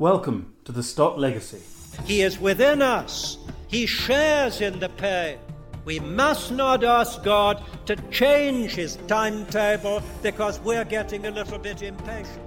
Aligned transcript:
Welcome 0.00 0.52
to 0.64 0.72
the 0.72 0.82
Stott 0.82 1.20
Legacy. 1.20 1.62
He 2.04 2.22
is 2.22 2.40
within 2.40 2.82
us. 2.82 3.38
He 3.68 3.86
shares 3.86 4.60
in 4.60 4.80
the 4.80 4.88
pain. 4.88 5.38
We 5.84 6.00
must 6.00 6.50
not 6.50 6.82
ask 6.82 7.22
God 7.22 7.62
to 7.86 7.94
change 8.10 8.74
his 8.74 8.96
timetable 9.06 10.02
because 10.20 10.58
we're 10.58 10.84
getting 10.84 11.26
a 11.26 11.30
little 11.30 11.60
bit 11.60 11.82
impatient. 11.82 12.42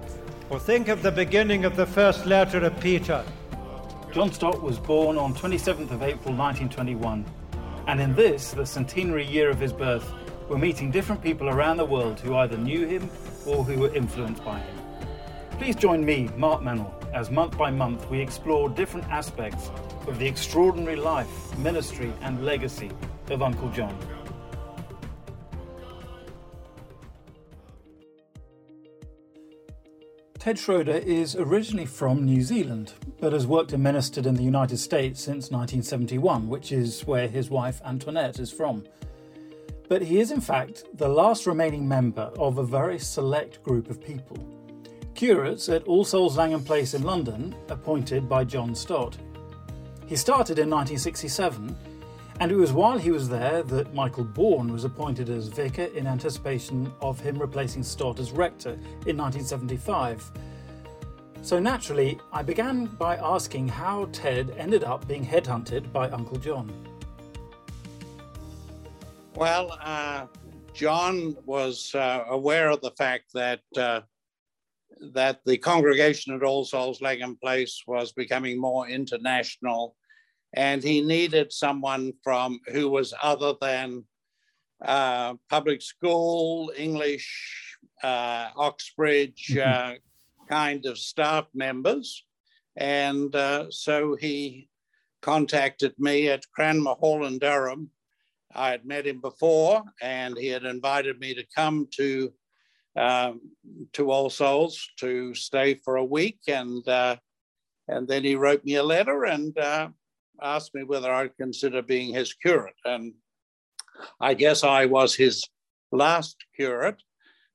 Or 0.50 0.60
think 0.60 0.88
of 0.88 1.02
the 1.02 1.10
beginning 1.10 1.64
of 1.64 1.74
the 1.74 1.86
first 1.86 2.26
letter 2.26 2.58
of 2.58 2.78
Peter. 2.80 3.24
John 4.12 4.30
Stott 4.30 4.62
was 4.62 4.78
born 4.78 5.16
on 5.16 5.32
27th 5.32 5.90
of 5.90 6.02
April 6.02 6.34
1921, 6.34 7.24
and 7.86 7.98
in 7.98 8.14
this, 8.14 8.50
the 8.50 8.66
centenary 8.66 9.24
year 9.24 9.48
of 9.48 9.58
his 9.58 9.72
birth, 9.72 10.12
we're 10.50 10.58
meeting 10.58 10.90
different 10.90 11.22
people 11.22 11.48
around 11.48 11.78
the 11.78 11.86
world 11.86 12.20
who 12.20 12.36
either 12.36 12.58
knew 12.58 12.86
him 12.86 13.08
or 13.46 13.64
who 13.64 13.80
were 13.80 13.94
influenced 13.94 14.44
by 14.44 14.58
him. 14.58 14.76
Please 15.52 15.76
join 15.76 16.04
me, 16.04 16.28
Mark 16.36 16.60
Meynell, 16.60 16.97
as 17.12 17.30
month 17.30 17.56
by 17.56 17.70
month 17.70 18.08
we 18.10 18.20
explore 18.20 18.68
different 18.68 19.06
aspects 19.08 19.70
of 20.06 20.18
the 20.18 20.26
extraordinary 20.26 20.96
life, 20.96 21.56
ministry, 21.58 22.12
and 22.22 22.44
legacy 22.44 22.90
of 23.30 23.42
Uncle 23.42 23.68
John. 23.70 23.96
Ted 30.38 30.58
Schroder 30.58 30.92
is 30.92 31.36
originally 31.36 31.84
from 31.84 32.24
New 32.24 32.40
Zealand, 32.42 32.94
but 33.20 33.32
has 33.32 33.46
worked 33.46 33.72
and 33.72 33.82
ministered 33.82 34.24
in 34.24 34.34
the 34.34 34.42
United 34.42 34.78
States 34.78 35.20
since 35.20 35.50
1971, 35.50 36.48
which 36.48 36.72
is 36.72 37.04
where 37.06 37.28
his 37.28 37.50
wife 37.50 37.82
Antoinette 37.84 38.38
is 38.38 38.50
from. 38.50 38.84
But 39.88 40.02
he 40.02 40.20
is, 40.20 40.30
in 40.30 40.40
fact, 40.40 40.84
the 40.94 41.08
last 41.08 41.46
remaining 41.46 41.86
member 41.86 42.30
of 42.38 42.58
a 42.58 42.64
very 42.64 42.98
select 42.98 43.62
group 43.62 43.90
of 43.90 44.02
people 44.02 44.57
curates 45.18 45.68
at 45.68 45.82
All 45.88 46.04
Souls 46.04 46.36
Langham 46.36 46.62
Place 46.62 46.94
in 46.94 47.02
London, 47.02 47.52
appointed 47.70 48.28
by 48.28 48.44
John 48.44 48.72
Stott. 48.72 49.18
He 50.06 50.14
started 50.14 50.60
in 50.60 50.70
1967, 50.70 51.76
and 52.38 52.52
it 52.52 52.54
was 52.54 52.70
while 52.70 52.96
he 52.96 53.10
was 53.10 53.28
there 53.28 53.64
that 53.64 53.92
Michael 53.92 54.24
Baughen 54.24 54.70
was 54.70 54.84
appointed 54.84 55.28
as 55.28 55.48
vicar 55.48 55.86
in 55.86 56.06
anticipation 56.06 56.92
of 57.00 57.18
him 57.18 57.36
replacing 57.36 57.82
Stott 57.82 58.20
as 58.20 58.30
rector 58.30 58.74
in 59.06 59.16
1975. 59.16 60.30
So 61.42 61.58
naturally, 61.58 62.20
I 62.32 62.44
began 62.44 62.86
by 62.86 63.16
asking 63.16 63.66
how 63.66 64.08
Ted 64.12 64.54
ended 64.56 64.84
up 64.84 65.08
being 65.08 65.26
headhunted 65.26 65.90
by 65.92 66.08
Uncle 66.10 66.38
John. 66.38 66.72
Well, 69.34 69.76
uh, 69.82 70.26
John 70.74 71.36
was 71.44 71.92
uh, 71.96 72.22
aware 72.28 72.70
of 72.70 72.80
the 72.82 72.92
fact 72.92 73.32
that 73.34 73.62
uh, 73.76 74.02
that 75.14 75.40
the 75.44 75.58
congregation 75.58 76.34
at 76.34 76.42
All 76.42 76.64
Souls 76.64 77.00
Langham 77.00 77.36
Place 77.42 77.82
was 77.86 78.12
becoming 78.12 78.60
more 78.60 78.88
international, 78.88 79.96
and 80.54 80.82
he 80.82 81.00
needed 81.00 81.52
someone 81.52 82.12
from 82.22 82.60
who 82.72 82.88
was 82.88 83.14
other 83.22 83.54
than 83.60 84.04
uh, 84.84 85.34
public 85.50 85.82
school, 85.82 86.72
English, 86.76 87.76
uh, 88.02 88.48
Oxbridge 88.56 89.48
mm-hmm. 89.50 89.92
uh, 89.92 89.94
kind 90.48 90.86
of 90.86 90.98
staff 90.98 91.46
members. 91.54 92.24
And 92.76 93.34
uh, 93.34 93.66
so 93.70 94.16
he 94.16 94.68
contacted 95.20 95.94
me 95.98 96.28
at 96.28 96.50
Cranmer 96.54 96.94
Hall 96.94 97.26
in 97.26 97.38
Durham. 97.38 97.90
I 98.54 98.70
had 98.70 98.86
met 98.86 99.06
him 99.06 99.20
before, 99.20 99.82
and 100.00 100.38
he 100.38 100.46
had 100.46 100.64
invited 100.64 101.18
me 101.18 101.34
to 101.34 101.44
come 101.54 101.88
to 101.96 102.32
um, 102.98 103.40
to 103.92 104.10
All 104.10 104.28
Souls 104.28 104.88
to 104.98 105.34
stay 105.34 105.74
for 105.74 105.96
a 105.96 106.04
week, 106.04 106.38
and 106.48 106.86
uh, 106.88 107.16
and 107.86 108.06
then 108.06 108.24
he 108.24 108.34
wrote 108.34 108.64
me 108.64 108.74
a 108.74 108.82
letter 108.82 109.24
and 109.24 109.56
uh, 109.56 109.88
asked 110.42 110.74
me 110.74 110.84
whether 110.84 111.10
I'd 111.10 111.36
consider 111.36 111.80
being 111.82 112.12
his 112.12 112.34
curate. 112.34 112.74
And 112.84 113.14
I 114.20 114.34
guess 114.34 114.62
I 114.64 114.86
was 114.86 115.14
his 115.14 115.44
last 115.90 116.36
curate 116.54 117.02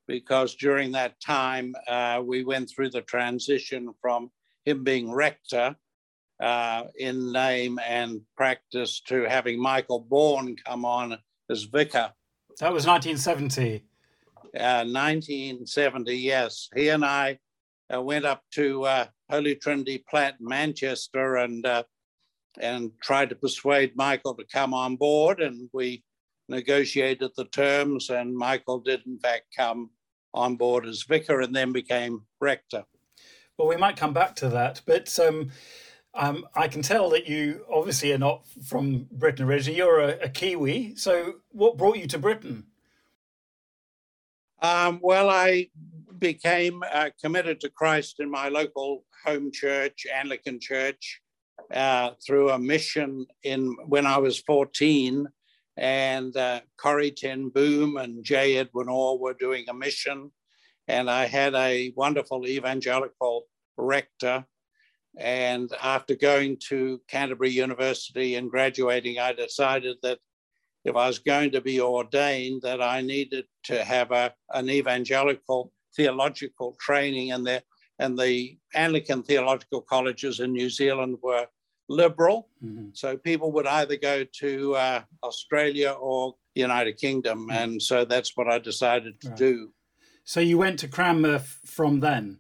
because 0.08 0.56
during 0.56 0.92
that 0.94 1.20
time 1.22 1.76
uh, 1.88 2.22
we 2.24 2.44
went 2.44 2.70
through 2.70 2.90
the 2.90 3.02
transition 3.02 3.94
from 4.02 4.32
him 4.66 4.84
being 4.84 5.12
rector 5.12 5.76
uh, 6.42 6.84
in 6.98 7.32
name 7.32 7.80
and 7.86 8.22
practice 8.36 9.02
to 9.02 9.24
having 9.24 9.62
Michael 9.62 10.06
Baughen 10.10 10.58
come 10.66 10.84
on 10.84 11.18
as 11.50 11.64
vicar. 11.64 12.12
That 12.60 12.74
was 12.74 12.86
1970. 12.86 13.84
1970, 14.54 16.12
uh, 16.12 16.14
yes. 16.14 16.70
He 16.76 16.90
and 16.90 17.04
I 17.04 17.40
uh, 17.94 18.02
went 18.02 18.26
up 18.26 18.44
to 18.52 18.84
uh, 18.84 19.06
Holy 19.30 19.56
Trinity 19.56 20.04
Platt, 20.10 20.36
Manchester, 20.40 21.38
and 21.38 21.66
uh, 21.66 21.84
and 22.60 22.92
tried 23.02 23.30
to 23.30 23.36
persuade 23.36 23.96
Michael 23.96 24.36
to 24.36 24.46
come 24.46 24.74
on 24.74 24.96
board. 24.96 25.42
And 25.42 25.70
we 25.74 26.04
negotiated 26.50 27.32
the 27.36 27.46
terms, 27.46 28.10
and 28.10 28.36
Michael 28.36 28.80
did, 28.80 29.02
in 29.08 29.18
fact, 29.20 29.46
come 29.56 29.90
on 30.34 30.56
board 30.56 30.86
as 30.86 31.04
vicar 31.04 31.42
and 31.42 31.56
then 31.56 31.72
became 31.72 32.26
rector. 32.40 32.84
Well, 33.58 33.68
we 33.68 33.78
might 33.78 33.98
come 33.98 34.14
back 34.14 34.36
to 34.38 34.50
that, 34.50 34.82
but 34.86 35.18
um, 35.20 35.52
um, 36.16 36.46
I 36.56 36.68
can 36.68 36.82
tell 36.82 37.10
that 37.12 37.28
you 37.28 37.66
obviously 37.72 38.12
are 38.14 38.18
not 38.18 38.48
from 38.68 39.08
Britain 39.12 39.46
originally. 39.46 39.78
You're 39.78 40.00
a, 40.00 40.18
a 40.24 40.30
Kiwi. 40.30 40.96
So, 40.96 41.36
what 41.50 41.78
brought 41.78 41.98
you 41.98 42.08
to 42.08 42.20
Britain? 42.20 42.66
Um, 44.64 45.02
well, 45.04 45.30
I 45.30 45.68
became 46.20 46.84
uh, 46.90 47.10
committed 47.22 47.60
to 47.60 47.70
Christ 47.70 48.22
in 48.22 48.32
my 48.32 48.48
local 48.48 49.04
home 49.26 49.52
church, 49.52 50.08
Anglican 50.12 50.58
church, 50.62 51.22
uh, 51.74 52.12
through 52.26 52.50
a 52.50 52.58
mission 52.58 53.26
in 53.44 53.76
when 53.88 54.06
I 54.06 54.20
was 54.20 54.40
14. 54.40 55.28
And 55.76 56.38
uh, 56.38 56.62
Corrie 56.78 57.12
Ten 57.12 57.50
Boom 57.50 57.98
and 57.98 58.24
J. 58.24 58.58
Edwin 58.58 58.88
Orr 58.88 59.20
were 59.20 59.34
doing 59.34 59.66
a 59.68 59.74
mission. 59.74 60.32
And 60.88 61.10
I 61.10 61.26
had 61.26 61.54
a 61.56 61.92
wonderful 61.98 62.48
evangelical 62.48 63.44
rector. 63.76 64.46
And 65.18 65.70
after 65.82 66.16
going 66.16 66.58
to 66.70 67.02
Canterbury 67.10 67.50
University 67.50 68.36
and 68.36 68.50
graduating, 68.50 69.20
I 69.20 69.34
decided 69.34 69.98
that 70.04 70.20
if 70.84 70.96
I 70.96 71.08
was 71.08 71.20
going 71.20 71.52
to 71.52 71.62
be 71.62 71.80
ordained, 71.80 72.62
that 72.64 72.82
I 72.82 73.02
needed 73.02 73.46
to 73.66 73.84
have 73.84 74.12
a, 74.12 74.34
an 74.54 74.70
evangelical 74.70 75.72
theological 75.96 76.76
training, 76.80 77.32
and 77.32 77.46
the 77.46 77.64
and 78.00 78.18
the 78.18 78.58
Anglican 78.74 79.24
theological 79.24 79.82
colleges 79.82 80.40
in 80.40 80.52
New 80.52 80.70
Zealand 80.70 81.18
were 81.22 81.48
liberal, 81.90 82.50
mm-hmm. 82.64 82.88
so 82.94 83.16
people 83.18 83.52
would 83.52 83.68
either 83.68 83.96
go 83.96 84.26
to 84.40 84.76
uh, 84.76 85.02
Australia 85.24 85.92
or 85.92 86.36
the 86.56 86.62
United 86.62 86.98
Kingdom, 86.98 87.48
mm-hmm. 87.48 87.52
and 87.52 87.82
so 87.82 88.06
that's 88.06 88.36
what 88.36 88.48
I 88.48 88.60
decided 88.60 89.20
to 89.22 89.30
right. 89.30 89.38
do. 89.38 89.74
So 90.26 90.40
you 90.40 90.58
went 90.58 90.80
to 90.80 90.88
Cranmer 90.88 91.40
from 91.40 92.00
then. 92.00 92.40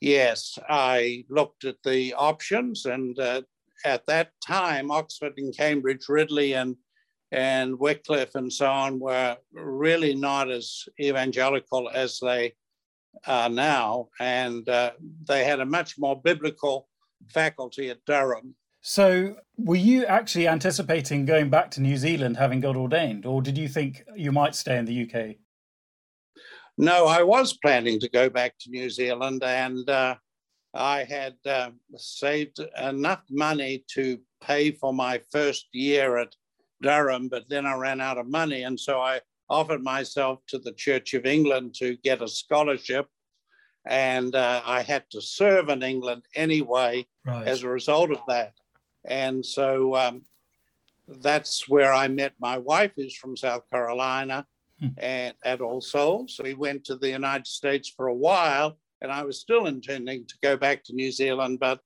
Yes, 0.00 0.58
I 0.68 1.24
looked 1.28 1.64
at 1.64 1.76
the 1.84 2.14
options, 2.14 2.86
and 2.86 3.18
uh, 3.18 3.42
at 3.84 4.06
that 4.06 4.30
time, 4.46 4.90
Oxford 4.90 5.34
and 5.36 5.56
Cambridge, 5.56 6.08
Ridley 6.08 6.54
and 6.54 6.76
and 7.32 7.78
Wycliffe 7.78 8.34
and 8.34 8.52
so 8.52 8.66
on 8.66 8.98
were 8.98 9.36
really 9.52 10.14
not 10.14 10.50
as 10.50 10.84
evangelical 11.00 11.90
as 11.92 12.18
they 12.20 12.54
are 13.26 13.48
now. 13.48 14.08
And 14.20 14.68
uh, 14.68 14.92
they 15.26 15.44
had 15.44 15.60
a 15.60 15.66
much 15.66 15.98
more 15.98 16.20
biblical 16.20 16.88
faculty 17.28 17.90
at 17.90 18.04
Durham. 18.06 18.54
So, 18.80 19.36
were 19.56 19.74
you 19.74 20.06
actually 20.06 20.46
anticipating 20.46 21.24
going 21.24 21.50
back 21.50 21.72
to 21.72 21.80
New 21.80 21.96
Zealand 21.96 22.36
having 22.36 22.60
got 22.60 22.76
ordained, 22.76 23.26
or 23.26 23.42
did 23.42 23.58
you 23.58 23.66
think 23.66 24.04
you 24.14 24.30
might 24.30 24.54
stay 24.54 24.78
in 24.78 24.84
the 24.84 25.02
UK? 25.02 25.36
No, 26.78 27.06
I 27.06 27.24
was 27.24 27.56
planning 27.56 27.98
to 27.98 28.08
go 28.08 28.30
back 28.30 28.54
to 28.60 28.70
New 28.70 28.88
Zealand, 28.88 29.42
and 29.42 29.90
uh, 29.90 30.14
I 30.72 31.02
had 31.02 31.34
uh, 31.44 31.70
saved 31.96 32.60
enough 32.80 33.22
money 33.28 33.84
to 33.94 34.20
pay 34.40 34.70
for 34.70 34.92
my 34.92 35.20
first 35.32 35.66
year 35.72 36.18
at 36.18 36.36
Durham, 36.82 37.28
but 37.28 37.48
then 37.48 37.66
I 37.66 37.74
ran 37.74 38.00
out 38.00 38.18
of 38.18 38.28
money. 38.28 38.62
And 38.62 38.78
so 38.78 39.00
I 39.00 39.20
offered 39.48 39.82
myself 39.82 40.40
to 40.48 40.58
the 40.58 40.72
Church 40.72 41.14
of 41.14 41.26
England 41.26 41.74
to 41.78 41.96
get 42.02 42.22
a 42.22 42.28
scholarship. 42.28 43.06
And 43.86 44.34
uh, 44.34 44.62
I 44.64 44.82
had 44.82 45.04
to 45.10 45.20
serve 45.20 45.68
in 45.68 45.82
England 45.82 46.24
anyway 46.34 47.06
right. 47.24 47.46
as 47.46 47.62
a 47.62 47.68
result 47.68 48.10
of 48.10 48.20
that. 48.26 48.52
And 49.04 49.46
so 49.46 49.94
um, 49.94 50.22
that's 51.06 51.68
where 51.68 51.92
I 51.92 52.08
met 52.08 52.32
my 52.40 52.58
wife, 52.58 52.92
who's 52.96 53.16
from 53.16 53.36
South 53.36 53.68
Carolina, 53.70 54.44
hmm. 54.80 54.88
and 54.98 55.34
at 55.44 55.60
All 55.60 55.80
Souls. 55.80 56.40
We 56.42 56.54
went 56.54 56.84
to 56.86 56.96
the 56.96 57.10
United 57.10 57.46
States 57.46 57.88
for 57.88 58.08
a 58.08 58.14
while, 58.14 58.78
and 59.00 59.12
I 59.12 59.22
was 59.22 59.40
still 59.40 59.66
intending 59.66 60.26
to 60.26 60.34
go 60.42 60.56
back 60.56 60.82
to 60.84 60.94
New 60.94 61.12
Zealand, 61.12 61.60
but 61.60 61.80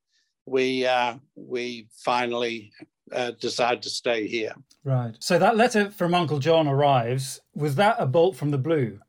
we 0.46 0.86
uh, 0.86 1.16
we 1.36 1.88
finally 2.04 2.72
uh, 3.12 3.32
decide 3.40 3.82
to 3.82 3.90
stay 3.90 4.26
here. 4.26 4.54
Right. 4.84 5.14
So 5.18 5.38
that 5.38 5.56
letter 5.56 5.90
from 5.90 6.14
Uncle 6.14 6.38
John 6.38 6.66
arrives. 6.66 7.40
Was 7.54 7.74
that 7.76 7.96
a 7.98 8.06
bolt 8.06 8.36
from 8.36 8.50
the 8.50 8.58
blue? 8.58 9.00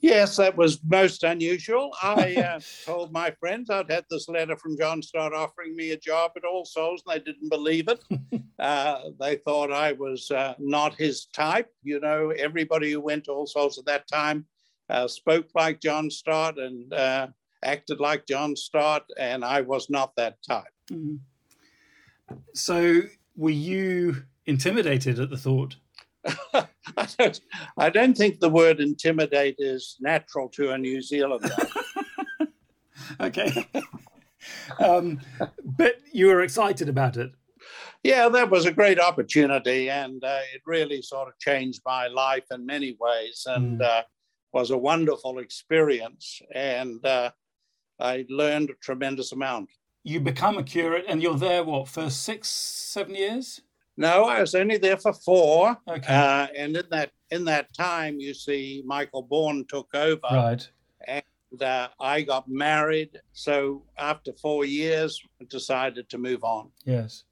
Yes, 0.00 0.36
that 0.36 0.56
was 0.56 0.78
most 0.84 1.24
unusual. 1.24 1.92
I 2.02 2.36
uh, 2.36 2.60
told 2.84 3.12
my 3.12 3.32
friends 3.32 3.68
I'd 3.68 3.90
had 3.90 4.04
this 4.10 4.28
letter 4.28 4.56
from 4.56 4.78
John 4.78 5.02
Stott 5.02 5.32
offering 5.32 5.74
me 5.74 5.90
a 5.90 5.96
job 5.96 6.32
at 6.36 6.44
All 6.44 6.64
Souls, 6.64 7.02
and 7.06 7.14
they 7.14 7.24
didn't 7.24 7.48
believe 7.48 7.88
it. 7.88 8.02
uh, 8.58 9.00
they 9.20 9.36
thought 9.36 9.72
I 9.72 9.92
was 9.92 10.30
uh, 10.30 10.54
not 10.58 10.94
his 10.94 11.26
type. 11.26 11.68
You 11.82 12.00
know, 12.00 12.30
everybody 12.30 12.92
who 12.92 13.00
went 13.00 13.24
to 13.24 13.32
All 13.32 13.46
Souls 13.46 13.78
at 13.78 13.86
that 13.86 14.06
time 14.06 14.46
uh, 14.88 15.08
spoke 15.08 15.48
like 15.54 15.80
John 15.80 16.10
Stott 16.10 16.58
and 16.58 16.92
uh, 16.92 17.28
acted 17.64 17.98
like 17.98 18.26
John 18.26 18.54
Stott, 18.54 19.04
and 19.18 19.44
I 19.44 19.62
was 19.62 19.90
not 19.90 20.14
that 20.16 20.36
type. 20.46 20.64
Mm-hmm. 20.90 21.16
So, 22.54 23.02
were 23.36 23.50
you 23.50 24.24
intimidated 24.46 25.20
at 25.20 25.30
the 25.30 25.36
thought? 25.36 25.76
I, 26.26 26.66
don't, 27.18 27.40
I 27.76 27.90
don't 27.90 28.16
think 28.16 28.40
the 28.40 28.48
word 28.48 28.80
intimidate 28.80 29.56
is 29.58 29.96
natural 30.00 30.48
to 30.50 30.72
a 30.72 30.78
New 30.78 31.00
Zealander. 31.00 31.50
okay. 33.20 33.68
um, 34.84 35.20
but 35.64 35.96
you 36.12 36.26
were 36.26 36.42
excited 36.42 36.88
about 36.88 37.16
it. 37.16 37.32
Yeah, 38.02 38.28
that 38.28 38.50
was 38.50 38.64
a 38.64 38.72
great 38.72 39.00
opportunity, 39.00 39.90
and 39.90 40.22
uh, 40.22 40.38
it 40.54 40.62
really 40.64 41.02
sort 41.02 41.28
of 41.28 41.38
changed 41.38 41.80
my 41.84 42.06
life 42.06 42.44
in 42.52 42.64
many 42.64 42.96
ways, 43.00 43.42
and 43.46 43.80
mm. 43.80 43.84
uh, 43.84 44.02
was 44.52 44.70
a 44.70 44.78
wonderful 44.78 45.40
experience. 45.40 46.40
And 46.54 47.04
uh, 47.04 47.32
I 47.98 48.24
learned 48.28 48.70
a 48.70 48.74
tremendous 48.74 49.32
amount. 49.32 49.70
You 50.04 50.20
become 50.20 50.58
a 50.58 50.62
curate, 50.62 51.04
and 51.08 51.22
you're 51.22 51.36
there 51.36 51.64
what 51.64 51.88
for 51.88 52.08
six, 52.08 52.48
seven 52.48 53.14
years? 53.14 53.60
No, 53.96 54.24
I 54.24 54.40
was 54.40 54.54
only 54.54 54.78
there 54.78 54.96
for 54.96 55.12
four. 55.12 55.76
Okay. 55.88 56.14
Uh, 56.14 56.46
and 56.56 56.76
in 56.76 56.84
that 56.90 57.10
in 57.30 57.44
that 57.46 57.74
time, 57.74 58.20
you 58.20 58.32
see, 58.32 58.82
Michael 58.86 59.24
Baughen 59.24 59.66
took 59.68 59.94
over. 59.94 60.20
Right. 60.30 60.70
And 61.06 61.62
uh, 61.62 61.88
I 61.98 62.22
got 62.22 62.48
married. 62.48 63.20
So 63.32 63.82
after 63.98 64.32
four 64.32 64.64
years, 64.64 65.20
I 65.40 65.44
decided 65.44 66.08
to 66.10 66.18
move 66.18 66.44
on. 66.44 66.70
Yes. 66.84 67.24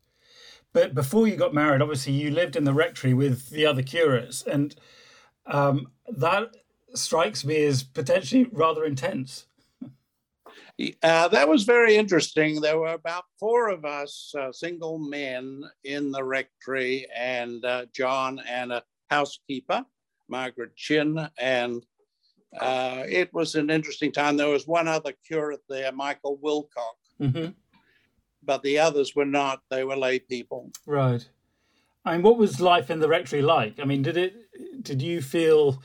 But 0.72 0.94
before 0.94 1.26
you 1.26 1.36
got 1.36 1.54
married, 1.54 1.80
obviously 1.80 2.12
you 2.12 2.30
lived 2.30 2.56
in 2.56 2.64
the 2.64 2.74
rectory 2.74 3.14
with 3.14 3.48
the 3.50 3.64
other 3.64 3.82
curates, 3.82 4.42
and 4.42 4.74
um, 5.46 5.92
that 6.08 6.54
strikes 6.94 7.44
me 7.44 7.64
as 7.64 7.82
potentially 7.82 8.48
rather 8.52 8.84
intense. 8.84 9.46
Uh, 11.02 11.28
that 11.28 11.48
was 11.48 11.64
very 11.64 11.96
interesting. 11.96 12.60
There 12.60 12.78
were 12.78 12.92
about 12.92 13.24
four 13.38 13.68
of 13.70 13.84
us, 13.84 14.34
uh, 14.38 14.52
single 14.52 14.98
men, 14.98 15.62
in 15.84 16.10
the 16.10 16.22
rectory, 16.22 17.06
and 17.16 17.64
uh, 17.64 17.86
John 17.94 18.40
and 18.46 18.72
a 18.72 18.82
housekeeper, 19.08 19.86
Margaret 20.28 20.76
Chin. 20.76 21.28
And 21.38 21.82
uh, 22.60 23.04
it 23.08 23.32
was 23.32 23.54
an 23.54 23.70
interesting 23.70 24.12
time. 24.12 24.36
There 24.36 24.48
was 24.48 24.66
one 24.66 24.86
other 24.86 25.14
curate 25.26 25.62
there, 25.68 25.92
Michael 25.92 26.38
Wilcock, 26.42 26.98
mm-hmm. 27.20 27.52
but 28.42 28.62
the 28.62 28.78
others 28.78 29.16
were 29.16 29.24
not. 29.24 29.60
They 29.70 29.84
were 29.84 29.96
lay 29.96 30.18
people. 30.18 30.70
Right. 30.84 31.26
I 32.04 32.12
mean, 32.12 32.22
what 32.22 32.36
was 32.36 32.60
life 32.60 32.90
in 32.90 33.00
the 33.00 33.08
rectory 33.08 33.42
like? 33.42 33.80
I 33.80 33.84
mean, 33.84 34.02
did 34.02 34.16
it? 34.16 34.34
Did 34.82 35.00
you 35.00 35.22
feel 35.22 35.82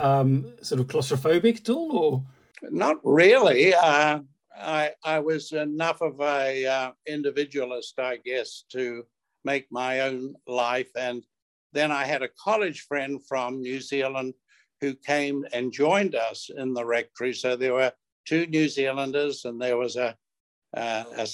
um, 0.00 0.54
sort 0.62 0.80
of 0.80 0.86
claustrophobic 0.86 1.60
at 1.60 1.68
all, 1.68 1.96
or? 1.96 2.24
Not 2.62 2.98
really. 3.02 3.74
Uh, 3.74 4.20
I 4.56 4.92
I 5.04 5.18
was 5.20 5.52
enough 5.52 6.00
of 6.00 6.20
a 6.20 6.66
uh, 6.66 6.92
individualist, 7.06 7.98
I 7.98 8.18
guess, 8.18 8.64
to 8.72 9.04
make 9.44 9.66
my 9.70 10.00
own 10.00 10.34
life. 10.46 10.90
And 10.96 11.24
then 11.72 11.90
I 11.90 12.04
had 12.04 12.22
a 12.22 12.28
college 12.28 12.82
friend 12.82 13.20
from 13.26 13.62
New 13.62 13.80
Zealand 13.80 14.34
who 14.80 14.94
came 14.94 15.44
and 15.52 15.72
joined 15.72 16.14
us 16.14 16.50
in 16.54 16.74
the 16.74 16.84
rectory. 16.84 17.32
So 17.32 17.56
there 17.56 17.74
were 17.74 17.92
two 18.26 18.46
New 18.46 18.68
Zealanders, 18.68 19.44
and 19.44 19.60
there 19.60 19.76
was 19.76 19.96
a 19.96 20.16
a, 20.74 21.04
a, 21.16 21.28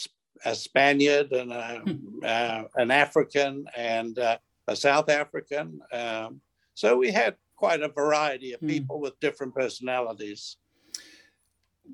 a 0.45 0.55
Spaniard 0.55 1.33
and 1.33 1.53
a, 1.53 1.81
hmm. 1.85 2.19
uh, 2.25 2.65
an 2.77 2.91
African 2.91 3.67
and 3.77 4.19
uh, 4.19 4.39
a 4.69 4.77
South 4.77 5.09
African. 5.11 5.81
Um, 5.93 6.41
so 6.75 6.97
we 6.97 7.11
had 7.11 7.37
quite 7.57 7.83
a 7.83 7.89
variety 7.89 8.53
of 8.53 8.61
hmm. 8.61 8.69
people 8.69 9.01
with 9.01 9.19
different 9.21 9.55
personalities 9.55 10.57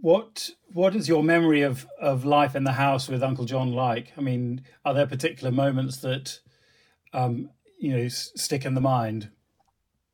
what 0.00 0.50
what 0.72 0.96
is 0.96 1.08
your 1.08 1.22
memory 1.22 1.62
of 1.62 1.86
of 2.00 2.24
life 2.24 2.56
in 2.56 2.64
the 2.64 2.72
house 2.72 3.08
with 3.08 3.22
Uncle 3.22 3.44
John 3.44 3.72
like? 3.72 4.12
I 4.16 4.20
mean, 4.20 4.62
are 4.84 4.94
there 4.94 5.06
particular 5.06 5.52
moments 5.52 5.98
that 5.98 6.38
um, 7.12 7.50
you 7.78 7.96
know 7.96 8.08
stick 8.08 8.64
in 8.64 8.74
the 8.74 8.80
mind? 8.80 9.30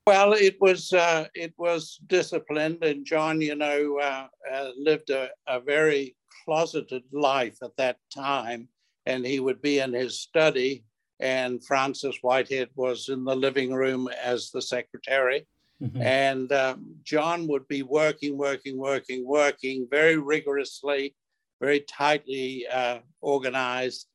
Well, 0.07 0.33
it 0.33 0.57
was 0.61 0.93
uh, 0.93 1.27
it 1.35 1.53
was 1.59 2.01
disciplined, 2.07 2.83
and 2.83 3.05
John, 3.05 3.41
you 3.41 3.55
know, 3.55 3.99
uh, 3.99 4.27
uh, 4.51 4.71
lived 4.77 5.11
a, 5.11 5.31
a 5.47 5.61
very 5.61 6.17
closeted 6.45 7.03
life 7.13 7.59
at 7.63 7.77
that 7.77 7.99
time, 8.15 8.69
and 9.07 9.25
he 9.25 9.41
would 9.41 9.61
be 9.61 9.81
in 9.81 9.93
his 9.93 10.21
study, 10.21 10.85
and 11.21 11.65
Frances 11.65 12.19
Whitehead 12.23 12.71
was 12.75 13.09
in 13.11 13.25
the 13.25 13.37
living 13.37 13.73
room 13.73 14.09
as 14.23 14.51
the 14.51 14.63
secretary 14.63 15.47
Mm-hmm. 15.83 16.03
And 16.03 16.53
um, 16.53 16.97
John 17.05 17.47
would 17.47 17.69
be 17.69 17.83
working, 17.83 18.37
working, 18.37 18.77
working, 18.77 19.27
working 19.27 19.87
very 19.91 20.17
rigorously, 20.17 21.15
very 21.61 21.81
tightly 21.81 22.67
uh, 22.67 22.99
organized. 23.21 24.07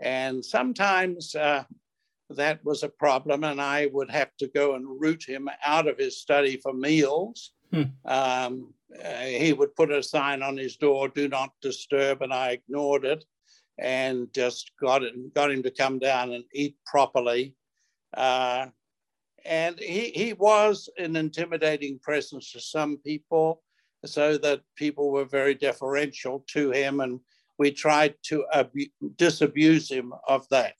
And 0.00 0.44
sometimes 0.44 1.34
uh, 1.34 1.64
that 2.30 2.64
was 2.64 2.82
a 2.82 2.88
problem, 2.88 3.44
and 3.44 3.60
I 3.60 3.86
would 3.92 4.10
have 4.10 4.30
to 4.38 4.48
go 4.48 4.74
and 4.74 5.00
root 5.00 5.24
him 5.26 5.48
out 5.64 5.88
of 5.88 5.98
his 5.98 6.20
study 6.20 6.56
for 6.56 6.72
meals. 6.72 7.52
Hmm. 7.72 7.82
Um, 8.04 8.74
uh, 9.04 9.20
he 9.20 9.52
would 9.52 9.74
put 9.74 9.90
a 9.90 10.02
sign 10.02 10.42
on 10.42 10.56
his 10.56 10.76
door, 10.76 11.08
"Do 11.08 11.28
not 11.28 11.50
disturb," 11.60 12.22
and 12.22 12.32
I 12.32 12.52
ignored 12.52 13.04
it, 13.04 13.24
and 13.78 14.32
just 14.32 14.72
got 14.80 15.02
it, 15.02 15.34
got 15.34 15.50
him 15.50 15.62
to 15.62 15.70
come 15.70 15.98
down 15.98 16.32
and 16.32 16.44
eat 16.54 16.76
properly. 16.86 17.54
Uh, 18.14 18.66
and 19.48 19.80
he, 19.80 20.10
he 20.10 20.34
was 20.34 20.90
an 20.98 21.16
intimidating 21.16 21.98
presence 22.00 22.52
to 22.52 22.60
some 22.60 22.98
people, 22.98 23.62
so 24.04 24.36
that 24.38 24.60
people 24.76 25.10
were 25.10 25.24
very 25.24 25.54
deferential 25.54 26.44
to 26.48 26.70
him, 26.70 27.00
and 27.00 27.18
we 27.58 27.70
tried 27.72 28.14
to 28.24 28.44
abu- 28.52 28.92
disabuse 29.16 29.90
him 29.90 30.12
of 30.28 30.46
that. 30.50 30.76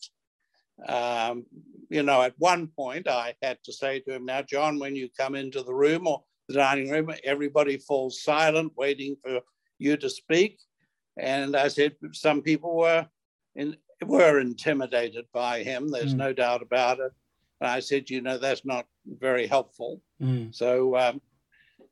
Um, 0.87 1.47
you 1.89 2.03
know, 2.03 2.23
at 2.23 2.35
one 2.39 2.69
point, 2.69 3.09
I 3.09 3.35
had 3.43 3.59
to 3.65 3.73
say 3.73 4.01
to 4.01 4.15
him, 4.15 4.27
Now, 4.27 4.43
John, 4.43 4.79
when 4.79 4.95
you 4.95 5.09
come 5.19 5.35
into 5.35 5.63
the 5.63 5.75
room 5.75 6.07
or 6.07 6.23
the 6.47 6.55
dining 6.55 6.91
room, 6.91 7.11
everybody 7.25 7.79
falls 7.79 8.23
silent, 8.23 8.73
waiting 8.77 9.17
for 9.23 9.41
you 9.79 9.97
to 9.97 10.11
speak. 10.11 10.61
And 11.19 11.57
I 11.57 11.69
said, 11.69 11.97
Some 12.13 12.43
people 12.43 12.77
were, 12.77 13.09
in, 13.57 13.77
were 14.05 14.39
intimidated 14.39 15.25
by 15.33 15.63
him, 15.63 15.91
there's 15.91 16.15
mm. 16.15 16.19
no 16.19 16.33
doubt 16.35 16.61
about 16.61 17.01
it. 17.01 17.13
And 17.61 17.71
I 17.71 17.81
said, 17.81 18.09
you 18.11 18.21
know, 18.21 18.39
that's 18.39 18.65
not 18.65 18.87
very 19.07 19.47
helpful. 19.47 20.01
Mm. 20.23 20.55
So 20.55 20.97
um, 20.97 21.21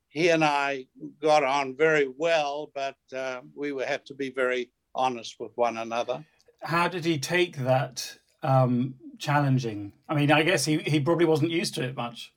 he 0.09 0.29
and 0.29 0.45
I 0.45 0.87
got 1.21 1.45
on 1.45 1.77
very 1.77 2.09
well, 2.17 2.71
but 2.75 2.97
uh, 3.15 3.41
we 3.55 3.75
had 3.85 4.07
to 4.07 4.15
be 4.15 4.31
very 4.31 4.71
honest 4.95 5.37
with 5.39 5.53
one 5.57 5.79
another. 5.79 6.25
How 6.63 6.89
did 6.89 7.05
he 7.05 7.19
take 7.19 7.57
that 7.59 8.17
um, 8.43 8.95
challenging? 9.19 9.93
I 10.09 10.15
mean, 10.15 10.31
I 10.31 10.43
guess 10.43 10.65
he, 10.65 10.79
he 10.79 11.01
probably 11.01 11.27
wasn't 11.27 11.51
used 11.51 11.75
to 11.75 11.83
it 11.83 11.97
much. 11.97 12.33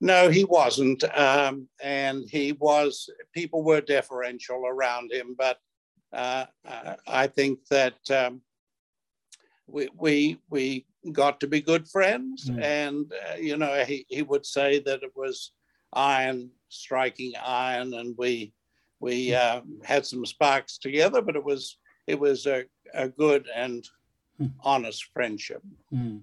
No, 0.00 0.28
he 0.28 0.44
wasn't. 0.44 1.02
Um, 1.16 1.68
and 1.82 2.24
he 2.30 2.52
was, 2.52 3.08
people 3.32 3.62
were 3.64 3.80
deferential 3.80 4.66
around 4.66 5.10
him, 5.12 5.34
but 5.36 5.58
uh, 6.12 6.46
I 7.06 7.26
think 7.26 7.66
that 7.70 7.98
um, 8.10 8.42
we, 9.66 9.88
we, 9.96 10.38
we 10.50 10.86
got 11.12 11.40
to 11.40 11.46
be 11.46 11.60
good 11.60 11.88
friends. 11.88 12.50
Mm. 12.50 12.62
And, 12.62 13.12
uh, 13.12 13.36
you 13.36 13.56
know, 13.56 13.84
he, 13.84 14.06
he 14.08 14.22
would 14.22 14.46
say 14.46 14.80
that 14.80 15.02
it 15.02 15.12
was 15.14 15.52
iron 15.92 16.50
striking 16.68 17.32
iron 17.44 17.94
and 17.94 18.14
we, 18.18 18.52
we 19.00 19.28
mm. 19.28 19.36
uh, 19.36 19.60
had 19.84 20.04
some 20.04 20.26
sparks 20.26 20.78
together, 20.78 21.22
but 21.22 21.36
it 21.36 21.44
was, 21.44 21.78
it 22.06 22.18
was 22.18 22.46
a, 22.46 22.64
a 22.92 23.08
good 23.08 23.46
and 23.54 23.86
mm. 24.40 24.50
honest 24.60 25.04
friendship. 25.12 25.62
Mm. 25.92 26.22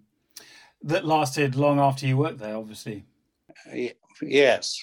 That 0.83 1.05
lasted 1.05 1.55
long 1.55 1.79
after 1.79 2.07
you 2.07 2.17
worked 2.17 2.39
there, 2.39 2.57
obviously. 2.57 3.05
Yes. 4.21 4.79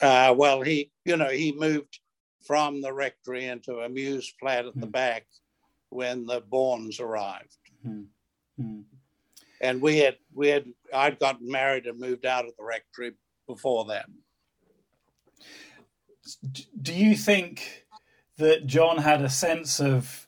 Uh, 0.00 0.34
well, 0.36 0.62
he, 0.62 0.90
you 1.04 1.16
know, 1.16 1.28
he 1.28 1.52
moved 1.52 2.00
from 2.44 2.80
the 2.80 2.92
rectory 2.92 3.46
into 3.46 3.80
a 3.80 3.88
mews 3.88 4.32
flat 4.40 4.66
at 4.66 4.74
the 4.74 4.86
mm. 4.86 4.92
back 4.92 5.26
when 5.90 6.26
the 6.26 6.40
Baughens 6.40 7.00
arrived. 7.00 7.56
Mm. 7.88 8.06
Mm 8.60 8.84
and 9.60 9.80
we 9.80 9.98
had 9.98 10.16
we 10.34 10.48
had 10.48 10.64
I'd 10.92 11.18
gotten 11.18 11.50
married 11.50 11.86
and 11.86 11.98
moved 11.98 12.26
out 12.26 12.46
of 12.46 12.52
the 12.56 12.64
rectory 12.64 13.12
before 13.46 13.86
that. 13.86 14.06
Do 16.80 16.92
you 16.92 17.16
think 17.16 17.86
that 18.36 18.66
John 18.66 18.98
had 18.98 19.22
a 19.22 19.30
sense 19.30 19.80
of 19.80 20.26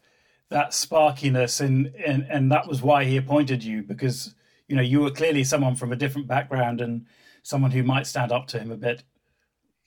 that 0.48 0.70
sparkiness 0.70 1.60
and, 1.60 1.94
and 2.04 2.26
and 2.28 2.50
that 2.50 2.66
was 2.66 2.82
why 2.82 3.04
he 3.04 3.16
appointed 3.16 3.62
you 3.62 3.82
because 3.82 4.34
you 4.66 4.76
know 4.76 4.82
you 4.82 5.00
were 5.00 5.10
clearly 5.10 5.44
someone 5.44 5.76
from 5.76 5.92
a 5.92 5.96
different 5.96 6.26
background 6.26 6.80
and 6.80 7.06
someone 7.42 7.70
who 7.70 7.82
might 7.82 8.06
stand 8.06 8.32
up 8.32 8.46
to 8.48 8.58
him 8.58 8.70
a 8.70 8.76
bit 8.76 9.04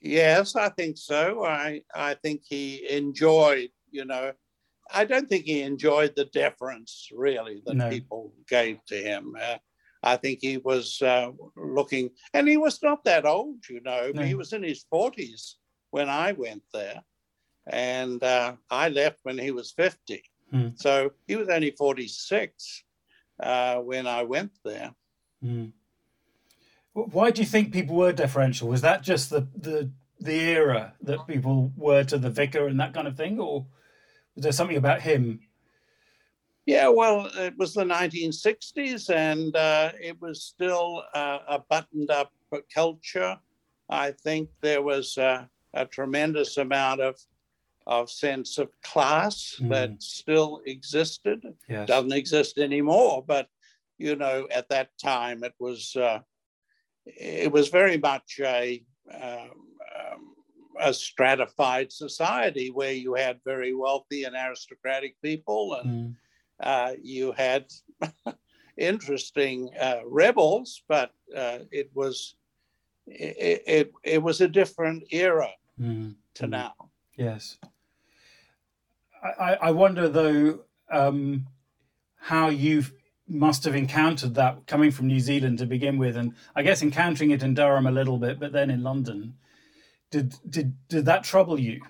Yes, 0.06 0.58
I 0.58 0.68
think 0.68 0.98
so. 0.98 1.46
I 1.46 1.82
I 1.96 2.16
think 2.16 2.42
he 2.44 2.86
enjoyed, 2.90 3.70
you 3.90 4.04
know, 4.04 4.34
I 4.94 5.06
don't 5.06 5.28
think 5.28 5.46
he 5.46 5.62
enjoyed 5.62 6.16
the 6.16 6.26
deference 6.26 7.10
really 7.12 7.62
that 7.66 7.76
no. 7.76 7.90
people 7.90 8.34
gave 8.48 8.84
to 8.86 8.96
him. 8.96 9.36
Uh, 9.42 9.58
I 10.04 10.18
think 10.18 10.40
he 10.42 10.58
was 10.58 11.02
uh, 11.02 11.32
looking, 11.56 12.12
and 12.34 12.48
he 12.48 12.58
was 12.58 12.82
not 12.84 13.04
that 13.06 13.26
old, 13.26 13.68
you 13.70 13.82
know. 13.82 14.12
No. 14.14 14.22
He 14.22 14.36
was 14.36 14.54
in 14.54 14.62
his 14.62 14.86
forties 14.90 15.58
when 15.92 16.10
I 16.10 16.34
went 16.34 16.64
there, 16.74 17.02
and 17.68 18.22
uh, 18.24 18.56
I 18.70 18.90
left 18.90 19.20
when 19.24 19.38
he 19.38 19.52
was 19.52 19.72
fifty. 19.72 20.24
Hmm. 20.52 20.70
So 20.76 21.12
he 21.28 21.36
was 21.36 21.50
only 21.50 21.72
forty 21.72 22.08
six 22.08 22.84
uh, 23.40 23.78
when 23.78 24.06
I 24.06 24.24
went 24.24 24.52
there. 24.64 24.94
Hmm. 25.42 25.68
Why 26.94 27.32
do 27.32 27.42
you 27.42 27.48
think 27.48 27.74
people 27.74 27.96
were 27.96 28.14
deferential? 28.14 28.68
Was 28.68 28.82
that 28.82 29.02
just 29.02 29.30
the 29.30 29.48
the 29.56 29.90
the 30.20 30.40
era 30.40 30.94
that 31.02 31.28
people 31.28 31.72
were 31.76 32.04
to 32.04 32.18
the 32.18 32.30
vicar 32.30 32.68
and 32.68 32.80
that 32.80 32.94
kind 32.94 33.08
of 33.08 33.18
thing, 33.18 33.40
or 33.40 33.66
was 34.36 34.44
there 34.44 34.52
something 34.52 34.78
about 34.78 35.02
him? 35.02 35.40
Yeah, 36.66 36.88
well, 36.88 37.30
it 37.36 37.58
was 37.58 37.74
the 37.74 37.84
1960s, 37.84 39.14
and 39.14 39.56
uh, 39.56 39.92
it 40.02 40.20
was 40.22 40.44
still 40.44 41.04
uh, 41.14 41.40
a 41.48 41.60
buttoned-up 41.60 42.32
culture. 42.74 43.38
I 43.90 44.12
think 44.12 44.50
there 44.62 44.82
was 44.82 45.18
uh, 45.18 45.46
a 45.74 45.86
tremendous 45.86 46.58
amount 46.58 47.02
of 47.02 47.16
of 47.86 48.10
sense 48.10 48.58
of 48.60 48.70
class 48.82 49.58
mm. 49.60 49.68
that 49.68 50.02
still 50.02 50.62
existed. 50.66 51.44
Yes. 51.68 51.90
Doesn't 51.90 52.14
exist 52.14 52.58
anymore, 52.58 53.26
but 53.28 53.50
you 53.98 54.16
know, 54.16 54.48
at 54.52 54.70
that 54.70 54.98
time, 54.98 55.44
it 55.44 55.54
was 55.60 55.96
uh, 55.96 56.20
it 57.06 57.52
was 57.52 57.68
very 57.68 57.98
much 57.98 58.40
a 58.42 58.84
um, 59.14 59.52
um, 60.00 60.33
a 60.80 60.94
stratified 60.94 61.92
society 61.92 62.72
where 62.72 62.94
you 62.94 63.14
had 63.14 63.40
very 63.46 63.74
wealthy 63.74 64.24
and 64.24 64.36
aristocratic 64.36 65.16
people, 65.22 65.76
and 65.76 65.90
mm. 65.90 66.16
uh, 66.60 66.94
you 67.02 67.32
had 67.34 67.66
interesting 68.78 69.70
uh, 69.80 70.00
rebels, 70.06 70.84
but 70.88 71.12
uh, 71.36 71.60
it 71.72 71.90
was 71.94 72.36
it, 73.08 73.64
it, 73.68 73.94
it 74.04 74.24
was 74.24 74.42
a 74.42 74.48
different 74.48 75.04
era 75.12 75.50
mm. 75.80 76.16
to 76.36 76.46
mm. 76.46 76.50
now. 76.50 76.74
Yes, 77.18 77.58
I, 79.40 79.58
I 79.62 79.72
wonder 79.72 80.10
though 80.10 80.62
um, 80.90 81.48
how 82.18 82.50
you 82.50 82.84
must 83.28 83.64
have 83.64 83.76
encountered 83.76 84.36
that 84.36 84.68
coming 84.68 84.92
from 84.92 85.08
New 85.08 85.20
Zealand 85.20 85.58
to 85.60 85.66
begin 85.66 85.98
with, 85.98 86.18
and 86.18 86.34
I 86.56 86.64
guess 86.64 86.82
encountering 86.82 87.32
it 87.32 87.44
in 87.44 87.54
Durham 87.54 87.88
a 87.88 87.92
little 87.92 88.18
bit, 88.18 88.40
but 88.40 88.52
then 88.52 88.70
in 88.70 88.84
London. 88.84 89.36
Did 90.14 90.36
did 90.48 90.76
did 90.90 91.06
that 91.06 91.24
trouble 91.24 91.60
you? 91.60 91.82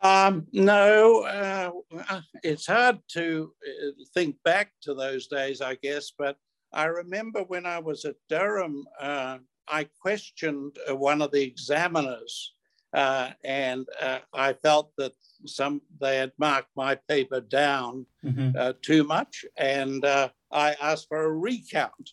Um, 0.00 0.46
no, 0.52 1.22
uh, 1.24 2.20
it's 2.44 2.68
hard 2.68 3.00
to 3.14 3.52
uh, 3.66 3.90
think 4.14 4.36
back 4.44 4.70
to 4.82 4.94
those 4.94 5.26
days, 5.26 5.60
I 5.60 5.74
guess. 5.74 6.12
But 6.16 6.36
I 6.72 6.84
remember 6.84 7.42
when 7.42 7.66
I 7.66 7.80
was 7.80 8.04
at 8.04 8.14
Durham, 8.28 8.84
uh, 9.00 9.38
I 9.66 9.88
questioned 10.00 10.78
uh, 10.88 10.94
one 10.94 11.20
of 11.20 11.32
the 11.32 11.42
examiners, 11.42 12.54
uh, 12.94 13.30
and 13.42 13.88
uh, 14.00 14.20
I 14.32 14.52
felt 14.52 14.92
that 14.98 15.14
some 15.44 15.82
they 16.00 16.18
had 16.18 16.30
marked 16.38 16.70
my 16.76 16.94
paper 17.08 17.40
down 17.40 18.06
mm-hmm. 18.24 18.70
too 18.82 19.02
much, 19.02 19.44
and 19.56 20.04
I 20.04 20.76
asked 20.80 21.08
for 21.08 21.24
a 21.24 21.32
recount. 21.32 22.10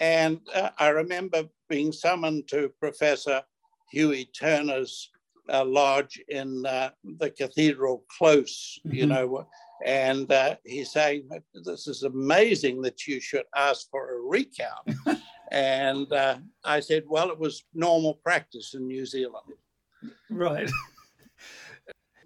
and 0.00 0.40
I 0.76 0.88
remember 0.88 1.44
being 1.68 1.92
summoned 1.92 2.48
to 2.48 2.72
Professor 2.80 3.44
Hughie 3.96 4.30
Turner's 4.38 5.10
uh, 5.48 5.64
lodge 5.64 6.20
in 6.28 6.66
uh, 6.66 6.90
the 7.18 7.30
Cathedral 7.30 8.04
Close, 8.18 8.78
mm-hmm. 8.86 8.94
you 8.94 9.06
know, 9.06 9.46
and 9.84 10.30
uh, 10.30 10.56
he's 10.64 10.92
saying, 10.92 11.28
This 11.64 11.86
is 11.86 12.02
amazing 12.02 12.82
that 12.82 13.06
you 13.06 13.20
should 13.20 13.46
ask 13.56 13.88
for 13.90 14.16
a 14.16 14.20
recount. 14.20 14.90
and 15.50 16.12
uh, 16.12 16.38
I 16.64 16.80
said, 16.80 17.04
Well, 17.06 17.30
it 17.30 17.38
was 17.38 17.64
normal 17.72 18.14
practice 18.14 18.74
in 18.74 18.86
New 18.86 19.06
Zealand. 19.06 19.46
Right. 20.30 20.70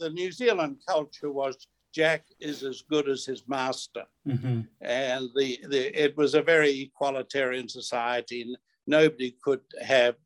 the 0.01 0.11
New 0.11 0.33
Zealand 0.33 0.79
culture 0.89 1.31
was 1.31 1.69
Jack 1.93 2.25
is 2.41 2.65
as 2.65 2.83
good 2.83 3.09
as 3.09 3.25
his 3.25 3.43
master. 3.47 4.05
Mm-hmm. 4.27 4.63
And 4.81 5.29
the, 5.37 5.59
the 5.69 6.03
it 6.05 6.17
was 6.17 6.35
a 6.35 6.43
very 6.43 6.91
equalitarian 6.91 7.71
society 7.71 8.57
nobody 8.91 9.35
could 9.43 9.61
have 9.81 10.17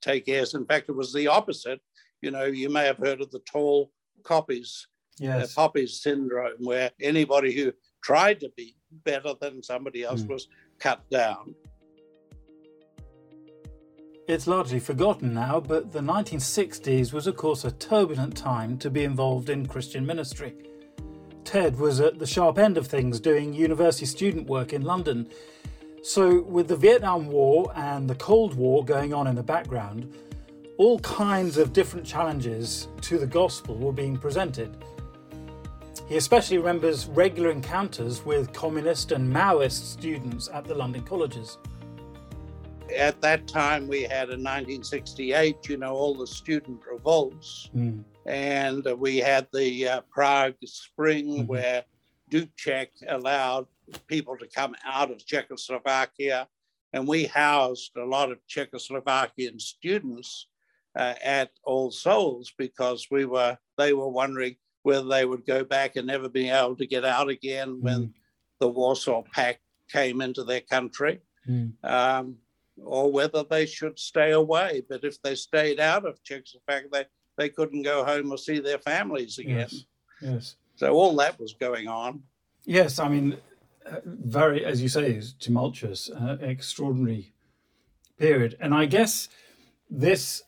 take 0.00 0.28
airs. 0.28 0.54
In 0.54 0.64
fact, 0.64 0.88
it 0.88 0.96
was 0.96 1.12
the 1.12 1.26
opposite. 1.26 1.80
You 2.22 2.30
know, 2.30 2.44
you 2.44 2.70
may 2.70 2.86
have 2.86 2.98
heard 2.98 3.20
of 3.20 3.30
the 3.30 3.40
tall 3.40 3.90
copies, 4.22 4.86
uh, 5.20 5.24
yes. 5.24 5.54
poppies 5.54 6.00
syndrome, 6.00 6.58
where 6.58 6.90
anybody 7.00 7.52
who 7.52 7.72
tried 8.02 8.40
to 8.40 8.50
be 8.56 8.76
better 9.04 9.34
than 9.40 9.62
somebody 9.62 10.04
else 10.04 10.22
mm. 10.22 10.28
was 10.28 10.48
cut 10.78 11.02
down. 11.10 11.54
It's 14.28 14.46
largely 14.46 14.78
forgotten 14.78 15.34
now, 15.34 15.58
but 15.58 15.92
the 15.92 16.00
1960s 16.00 17.12
was, 17.12 17.26
of 17.26 17.36
course, 17.36 17.64
a 17.64 17.72
turbulent 17.72 18.36
time 18.36 18.78
to 18.78 18.88
be 18.88 19.02
involved 19.02 19.50
in 19.50 19.66
Christian 19.66 20.06
ministry. 20.06 20.54
Ted 21.44 21.76
was 21.78 22.00
at 22.00 22.20
the 22.20 22.26
sharp 22.26 22.56
end 22.56 22.78
of 22.78 22.86
things 22.86 23.18
doing 23.18 23.52
university 23.52 24.06
student 24.06 24.46
work 24.48 24.72
in 24.72 24.82
London 24.82 25.28
so, 26.02 26.42
with 26.42 26.66
the 26.66 26.76
Vietnam 26.76 27.28
War 27.28 27.72
and 27.76 28.10
the 28.10 28.16
Cold 28.16 28.54
War 28.54 28.84
going 28.84 29.14
on 29.14 29.28
in 29.28 29.36
the 29.36 29.42
background, 29.42 30.12
all 30.76 30.98
kinds 30.98 31.58
of 31.58 31.72
different 31.72 32.04
challenges 32.04 32.88
to 33.02 33.18
the 33.18 33.26
gospel 33.26 33.76
were 33.76 33.92
being 33.92 34.16
presented. 34.16 34.76
He 36.08 36.16
especially 36.16 36.58
remembers 36.58 37.06
regular 37.06 37.50
encounters 37.50 38.24
with 38.24 38.52
communist 38.52 39.12
and 39.12 39.32
Maoist 39.32 39.92
students 39.92 40.48
at 40.52 40.64
the 40.64 40.74
London 40.74 41.04
colleges. 41.04 41.58
At 42.96 43.20
that 43.20 43.46
time, 43.46 43.86
we 43.86 44.02
had 44.02 44.28
in 44.30 44.42
1968, 44.42 45.68
you 45.68 45.76
know, 45.76 45.94
all 45.94 46.16
the 46.16 46.26
student 46.26 46.80
revolts. 46.84 47.70
Mm. 47.76 48.02
And 48.26 48.84
we 48.98 49.18
had 49.18 49.46
the 49.52 49.88
uh, 49.88 50.00
Prague 50.10 50.56
Spring, 50.64 51.26
mm-hmm. 51.28 51.46
where 51.46 51.84
Dubček 52.30 52.88
allowed 53.08 53.66
people 54.06 54.36
to 54.38 54.46
come 54.46 54.74
out 54.84 55.10
of 55.10 55.24
Czechoslovakia. 55.24 56.48
And 56.92 57.08
we 57.08 57.24
housed 57.24 57.96
a 57.96 58.04
lot 58.04 58.30
of 58.30 58.38
Czechoslovakian 58.46 59.60
students 59.60 60.48
uh, 60.96 61.14
at 61.22 61.50
All 61.64 61.90
Souls 61.90 62.52
because 62.58 63.08
we 63.10 63.24
were 63.24 63.56
they 63.78 63.92
were 63.92 64.08
wondering 64.08 64.56
whether 64.82 65.08
they 65.08 65.24
would 65.24 65.46
go 65.46 65.64
back 65.64 65.96
and 65.96 66.06
never 66.06 66.28
be 66.28 66.50
able 66.50 66.76
to 66.76 66.86
get 66.86 67.04
out 67.04 67.28
again 67.28 67.76
mm. 67.76 67.82
when 67.82 68.14
the 68.58 68.68
Warsaw 68.68 69.22
Pact 69.32 69.60
came 69.90 70.20
into 70.20 70.44
their 70.44 70.60
country, 70.60 71.20
mm. 71.48 71.72
um, 71.84 72.36
or 72.84 73.10
whether 73.10 73.44
they 73.44 73.66
should 73.66 73.98
stay 73.98 74.32
away. 74.32 74.82
But 74.88 75.04
if 75.04 75.20
they 75.22 75.34
stayed 75.34 75.80
out 75.80 76.04
of 76.04 76.22
Czechoslovakia, 76.22 76.88
they, 76.92 77.04
they 77.38 77.48
couldn't 77.48 77.82
go 77.82 78.04
home 78.04 78.32
or 78.32 78.38
see 78.38 78.58
their 78.58 78.78
families 78.78 79.38
again. 79.38 79.68
Yes. 79.70 79.84
yes. 80.20 80.56
So 80.76 80.92
all 80.92 81.14
that 81.16 81.38
was 81.38 81.54
going 81.54 81.88
on. 81.88 82.22
Yes, 82.64 82.98
I 82.98 83.08
mean, 83.08 83.36
very, 84.04 84.64
as 84.64 84.82
you 84.82 84.88
say, 84.88 85.12
is 85.12 85.32
tumultuous, 85.34 86.10
uh, 86.10 86.36
extraordinary 86.40 87.32
period. 88.18 88.56
And 88.60 88.74
I 88.74 88.86
guess 88.86 89.28
this 89.90 90.42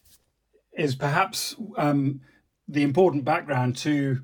is 0.72 0.94
perhaps 0.94 1.56
um, 1.76 2.20
the 2.68 2.82
important 2.82 3.24
background 3.24 3.76
to. 3.78 4.20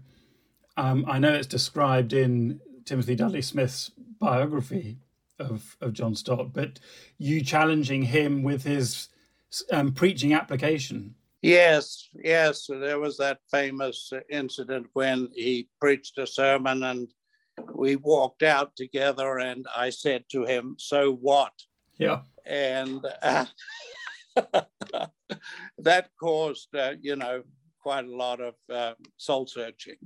Um, 0.76 1.04
I 1.06 1.18
know 1.18 1.34
it's 1.34 1.46
described 1.46 2.12
in 2.12 2.60
Timothy 2.84 3.14
Dudley 3.14 3.42
Smith's 3.42 3.90
biography 4.18 4.98
of, 5.38 5.76
of 5.80 5.92
John 5.92 6.14
Stott, 6.14 6.52
but 6.52 6.78
you 7.18 7.42
challenging 7.42 8.02
him 8.02 8.42
with 8.42 8.64
his 8.64 9.08
um, 9.72 9.92
preaching 9.92 10.32
application. 10.32 11.14
Yes, 11.42 12.08
yes. 12.14 12.66
There 12.68 12.98
was 12.98 13.16
that 13.16 13.38
famous 13.50 14.12
incident 14.28 14.88
when 14.92 15.28
he 15.34 15.68
preached 15.80 16.18
a 16.18 16.26
sermon 16.26 16.82
and 16.82 17.08
we 17.74 17.96
walked 17.96 18.42
out 18.42 18.76
together 18.76 19.38
and 19.38 19.66
I 19.74 19.90
said 19.90 20.24
to 20.32 20.44
him, 20.44 20.76
So 20.78 21.12
what? 21.14 21.52
Yeah. 21.98 22.20
And 22.46 23.04
uh, 23.22 23.44
that 25.78 26.08
caused, 26.18 26.74
uh, 26.74 26.94
you 27.00 27.16
know, 27.16 27.42
quite 27.82 28.04
a 28.04 28.16
lot 28.16 28.40
of 28.40 28.54
uh, 28.72 28.94
soul 29.16 29.46
searching. 29.46 29.96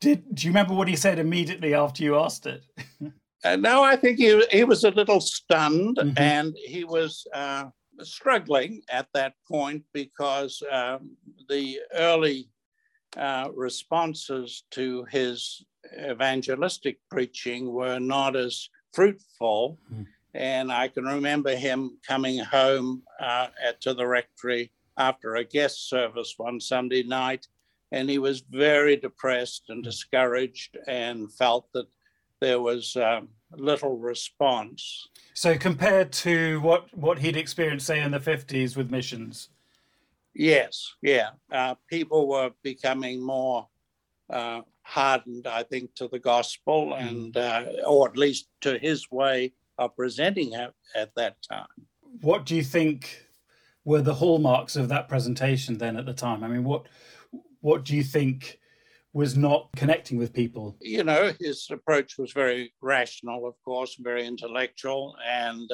Did, 0.00 0.34
do 0.34 0.46
you 0.46 0.50
remember 0.50 0.74
what 0.74 0.88
he 0.88 0.96
said 0.96 1.18
immediately 1.18 1.74
after 1.74 2.02
you 2.02 2.18
asked 2.18 2.46
it? 2.46 2.62
Uh, 3.44 3.56
no, 3.56 3.82
I 3.82 3.94
think 3.94 4.16
he, 4.16 4.42
he 4.50 4.64
was 4.64 4.84
a 4.84 4.90
little 4.90 5.20
stunned 5.20 5.98
mm-hmm. 5.98 6.16
and 6.16 6.56
he 6.64 6.84
was 6.84 7.26
uh, 7.34 7.64
struggling 8.00 8.80
at 8.90 9.06
that 9.12 9.34
point 9.46 9.84
because 9.92 10.62
um, 10.72 11.10
the 11.50 11.78
early 11.94 12.48
uh, 13.16 13.48
responses 13.54 14.64
to 14.70 15.04
his 15.10 15.64
evangelistic 16.08 16.98
preaching 17.10 17.72
were 17.72 17.98
not 17.98 18.36
as 18.36 18.68
fruitful. 18.92 19.78
Mm. 19.92 20.06
And 20.34 20.72
I 20.72 20.88
can 20.88 21.04
remember 21.04 21.54
him 21.54 21.98
coming 22.06 22.38
home 22.38 23.02
uh, 23.20 23.48
at, 23.62 23.80
to 23.82 23.94
the 23.94 24.06
rectory 24.06 24.72
after 24.96 25.36
a 25.36 25.44
guest 25.44 25.88
service 25.88 26.34
one 26.36 26.60
Sunday 26.60 27.02
night, 27.02 27.46
and 27.92 28.08
he 28.08 28.18
was 28.18 28.40
very 28.50 28.96
depressed 28.96 29.64
and 29.68 29.82
discouraged 29.82 30.76
and 30.86 31.32
felt 31.32 31.68
that 31.72 31.86
there 32.40 32.60
was 32.60 32.96
um, 32.96 33.28
little 33.52 33.96
response. 33.96 35.08
So, 35.34 35.56
compared 35.56 36.12
to 36.12 36.60
what, 36.60 36.92
what 36.96 37.18
he'd 37.18 37.36
experienced, 37.36 37.86
say, 37.86 38.00
in 38.00 38.10
the 38.10 38.20
50s 38.20 38.76
with 38.76 38.90
missions? 38.90 39.48
Yes, 40.34 40.94
yeah. 41.02 41.30
Uh, 41.52 41.74
people 41.88 42.28
were 42.28 42.50
becoming 42.62 43.24
more 43.24 43.68
uh, 44.30 44.62
hardened, 44.82 45.46
I 45.46 45.62
think, 45.62 45.94
to 45.96 46.08
the 46.08 46.18
gospel, 46.18 46.88
mm. 46.88 47.08
and 47.08 47.36
uh, 47.36 47.64
or 47.86 48.08
at 48.08 48.16
least 48.16 48.48
to 48.62 48.78
his 48.78 49.10
way 49.10 49.52
of 49.78 49.96
presenting 49.96 50.52
it 50.52 50.72
at 50.94 51.14
that 51.16 51.36
time. 51.48 51.66
What 52.20 52.46
do 52.46 52.54
you 52.54 52.62
think 52.62 53.26
were 53.84 54.02
the 54.02 54.14
hallmarks 54.14 54.76
of 54.76 54.88
that 54.88 55.08
presentation 55.08 55.78
then 55.78 55.96
at 55.96 56.06
the 56.06 56.14
time? 56.14 56.42
I 56.42 56.48
mean, 56.48 56.64
what 56.64 56.86
what 57.60 57.84
do 57.84 57.96
you 57.96 58.02
think 58.02 58.58
was 59.12 59.36
not 59.36 59.68
connecting 59.76 60.18
with 60.18 60.32
people? 60.32 60.76
You 60.80 61.04
know, 61.04 61.32
his 61.38 61.68
approach 61.70 62.18
was 62.18 62.32
very 62.32 62.74
rational, 62.82 63.46
of 63.46 63.54
course, 63.64 63.96
very 64.00 64.26
intellectual, 64.26 65.16
and 65.24 65.70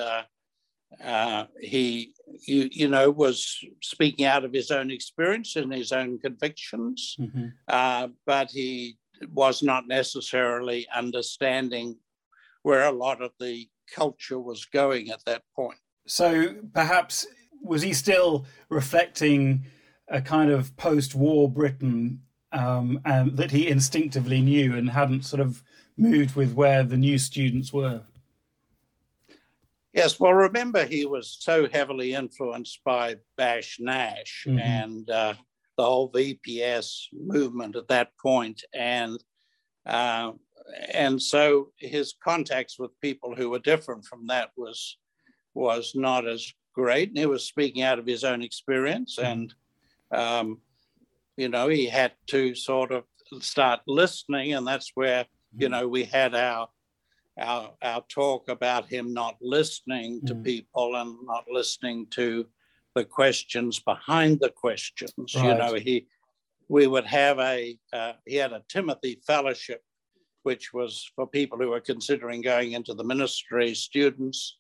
uh, 1.04 1.44
he, 1.60 2.12
you, 2.46 2.68
you, 2.72 2.88
know, 2.88 3.10
was 3.10 3.64
speaking 3.82 4.26
out 4.26 4.44
of 4.44 4.52
his 4.52 4.70
own 4.70 4.90
experience 4.90 5.56
and 5.56 5.72
his 5.72 5.92
own 5.92 6.18
convictions, 6.18 7.16
mm-hmm. 7.18 7.46
uh, 7.68 8.08
but 8.26 8.50
he 8.50 8.96
was 9.32 9.62
not 9.62 9.86
necessarily 9.86 10.86
understanding 10.94 11.96
where 12.62 12.86
a 12.86 12.92
lot 12.92 13.22
of 13.22 13.30
the 13.38 13.68
culture 13.94 14.38
was 14.38 14.64
going 14.66 15.10
at 15.10 15.24
that 15.26 15.42
point. 15.54 15.78
So 16.06 16.54
perhaps 16.74 17.26
was 17.62 17.82
he 17.82 17.92
still 17.92 18.46
reflecting 18.68 19.64
a 20.08 20.20
kind 20.20 20.50
of 20.50 20.76
post-war 20.76 21.48
Britain 21.48 22.22
um, 22.52 23.00
and 23.04 23.36
that 23.36 23.50
he 23.50 23.68
instinctively 23.68 24.40
knew 24.40 24.76
and 24.76 24.90
hadn't 24.90 25.24
sort 25.24 25.40
of 25.40 25.62
moved 25.96 26.34
with 26.34 26.54
where 26.54 26.82
the 26.82 26.96
new 26.96 27.18
students 27.18 27.72
were? 27.72 28.02
Yes, 29.92 30.20
well, 30.20 30.34
remember 30.34 30.84
he 30.84 31.04
was 31.04 31.36
so 31.40 31.68
heavily 31.68 32.14
influenced 32.14 32.80
by 32.84 33.16
Bash 33.36 33.78
Nash 33.80 34.44
mm-hmm. 34.46 34.58
and 34.58 35.10
uh, 35.10 35.34
the 35.76 35.84
whole 35.84 36.12
VPS 36.12 37.06
movement 37.12 37.74
at 37.74 37.88
that 37.88 38.10
point, 38.22 38.62
and 38.72 39.22
uh, 39.86 40.32
and 40.92 41.20
so 41.20 41.72
his 41.78 42.14
contacts 42.22 42.78
with 42.78 43.00
people 43.00 43.34
who 43.34 43.50
were 43.50 43.58
different 43.58 44.04
from 44.04 44.28
that 44.28 44.50
was 44.56 44.98
was 45.54 45.92
not 45.96 46.28
as 46.28 46.52
great. 46.72 47.08
And 47.08 47.18
he 47.18 47.26
was 47.26 47.44
speaking 47.44 47.82
out 47.82 47.98
of 47.98 48.06
his 48.06 48.22
own 48.22 48.42
experience, 48.42 49.16
mm-hmm. 49.18 49.26
and 49.26 49.54
um, 50.12 50.58
you 51.36 51.48
know 51.48 51.68
he 51.68 51.86
had 51.86 52.12
to 52.28 52.54
sort 52.54 52.92
of 52.92 53.04
start 53.40 53.80
listening, 53.88 54.54
and 54.54 54.64
that's 54.64 54.92
where 54.94 55.26
you 55.56 55.66
mm-hmm. 55.66 55.72
know 55.72 55.88
we 55.88 56.04
had 56.04 56.34
our 56.36 56.68
our, 57.38 57.72
our 57.82 58.04
talk 58.08 58.48
about 58.48 58.86
him 58.86 59.12
not 59.12 59.36
listening 59.40 60.20
to 60.26 60.34
mm. 60.34 60.44
people 60.44 60.96
and 60.96 61.16
not 61.24 61.44
listening 61.50 62.06
to 62.10 62.46
the 62.94 63.04
questions 63.04 63.78
behind 63.80 64.40
the 64.40 64.50
questions. 64.50 65.34
Right. 65.34 65.44
You 65.44 65.54
know, 65.54 65.74
he 65.74 66.06
we 66.68 66.86
would 66.86 67.06
have 67.06 67.38
a 67.38 67.76
uh, 67.92 68.12
he 68.26 68.36
had 68.36 68.52
a 68.52 68.62
Timothy 68.68 69.20
Fellowship, 69.26 69.82
which 70.42 70.72
was 70.72 71.10
for 71.16 71.26
people 71.26 71.58
who 71.58 71.68
were 71.68 71.80
considering 71.80 72.42
going 72.42 72.72
into 72.72 72.94
the 72.94 73.04
ministry, 73.04 73.74
students, 73.74 74.58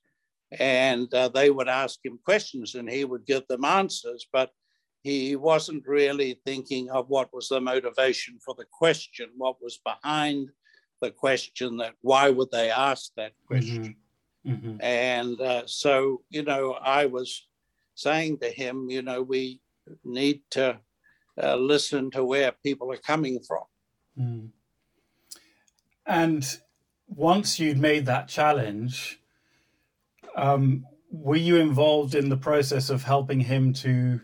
and 0.58 1.12
uh, 1.14 1.28
they 1.28 1.50
would 1.50 1.68
ask 1.68 2.04
him 2.04 2.18
questions 2.24 2.74
and 2.74 2.90
he 2.90 3.04
would 3.04 3.26
give 3.26 3.46
them 3.48 3.64
answers, 3.64 4.26
but 4.32 4.50
he 5.02 5.36
wasn't 5.36 5.86
really 5.86 6.40
thinking 6.44 6.90
of 6.90 7.08
what 7.08 7.32
was 7.32 7.48
the 7.48 7.60
motivation 7.60 8.38
for 8.44 8.54
the 8.58 8.66
question, 8.70 9.28
what 9.36 9.56
was 9.62 9.80
behind 9.84 10.50
the 11.00 11.10
question 11.10 11.76
that 11.78 11.94
why 12.02 12.30
would 12.30 12.50
they 12.50 12.70
ask 12.70 13.12
that 13.16 13.32
question? 13.46 13.96
Mm-hmm. 14.46 14.52
Mm-hmm. 14.52 14.76
And 14.80 15.40
uh, 15.40 15.62
so, 15.66 16.22
you 16.30 16.42
know, 16.42 16.72
I 16.72 17.06
was 17.06 17.46
saying 17.94 18.38
to 18.38 18.48
him, 18.48 18.88
you 18.88 19.02
know, 19.02 19.22
we 19.22 19.60
need 20.04 20.40
to 20.50 20.80
uh, 21.42 21.56
listen 21.56 22.10
to 22.12 22.24
where 22.24 22.52
people 22.52 22.92
are 22.92 22.96
coming 22.96 23.40
from. 23.40 23.64
Mm. 24.18 24.48
And 26.06 26.58
once 27.06 27.60
you'd 27.60 27.78
made 27.78 28.06
that 28.06 28.28
challenge, 28.28 29.20
um, 30.36 30.86
were 31.10 31.36
you 31.36 31.56
involved 31.56 32.14
in 32.14 32.28
the 32.28 32.36
process 32.36 32.88
of 32.88 33.02
helping 33.02 33.40
him 33.40 33.72
to 33.74 34.20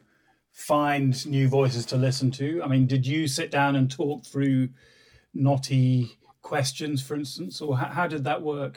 find 0.53 1.27
new 1.27 1.49
voices 1.49 1.85
to 1.87 1.97
listen 1.97 2.31
to? 2.33 2.63
I 2.63 2.69
mean, 2.69 2.87
did 2.87 3.07
you 3.07 3.29
sit 3.29 3.51
down 3.51 3.77
and 3.77 3.91
talk 3.91 4.25
through 4.25 4.71
knotty 5.35 6.19
questions, 6.47 7.03
for 7.03 7.17
instance, 7.17 7.61
or 7.61 7.77
how, 7.77 7.91
how 7.99 8.07
did 8.07 8.23
that 8.25 8.41
work? 8.41 8.75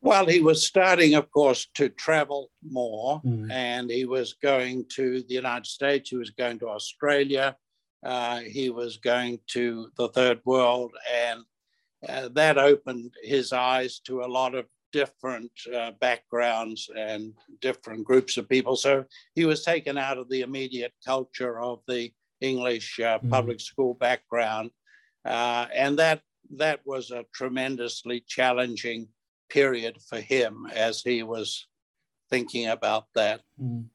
Well, 0.00 0.26
he 0.26 0.40
was 0.40 0.64
starting, 0.64 1.14
of 1.14 1.26
course, 1.32 1.66
to 1.74 1.88
travel 1.88 2.50
more, 2.62 3.20
mm. 3.22 3.50
and 3.50 3.90
he 3.90 4.04
was 4.04 4.34
going 4.34 4.86
to 4.90 5.06
the 5.22 5.34
United 5.34 5.66
States, 5.66 6.10
he 6.10 6.16
was 6.16 6.30
going 6.30 6.60
to 6.60 6.68
Australia, 6.68 7.56
uh, 8.06 8.38
he 8.56 8.70
was 8.70 8.98
going 8.98 9.40
to 9.48 9.90
the 9.98 10.08
third 10.10 10.38
world, 10.44 10.92
and 11.26 11.40
uh, 12.08 12.28
that 12.40 12.56
opened 12.56 13.10
his 13.24 13.52
eyes 13.52 13.98
to 14.06 14.22
a 14.22 14.32
lot 14.38 14.54
of 14.54 14.66
different 14.92 15.50
uh, 15.74 15.90
backgrounds 16.00 16.88
and 16.96 17.32
different 17.60 18.04
groups 18.04 18.36
of 18.36 18.48
people. 18.48 18.76
So 18.76 19.04
he 19.34 19.44
was 19.44 19.64
taken 19.64 19.98
out 19.98 20.18
of 20.18 20.28
the 20.28 20.42
immediate 20.42 20.94
culture 21.04 21.60
of 21.60 21.80
the 21.88 22.12
English 22.40 23.00
uh, 23.00 23.18
mm. 23.18 23.28
public 23.28 23.58
school 23.60 23.94
background. 23.94 24.70
Uh, 25.24 25.66
and 25.74 25.98
that 25.98 26.22
that 26.56 26.80
was 26.84 27.10
a 27.10 27.24
tremendously 27.32 28.24
challenging 28.26 29.08
period 29.48 29.98
for 30.08 30.20
him 30.20 30.66
as 30.72 31.02
he 31.02 31.22
was 31.22 31.66
thinking 32.30 32.68
about 32.68 33.06
that. 33.14 33.42
Mm. 33.60 33.86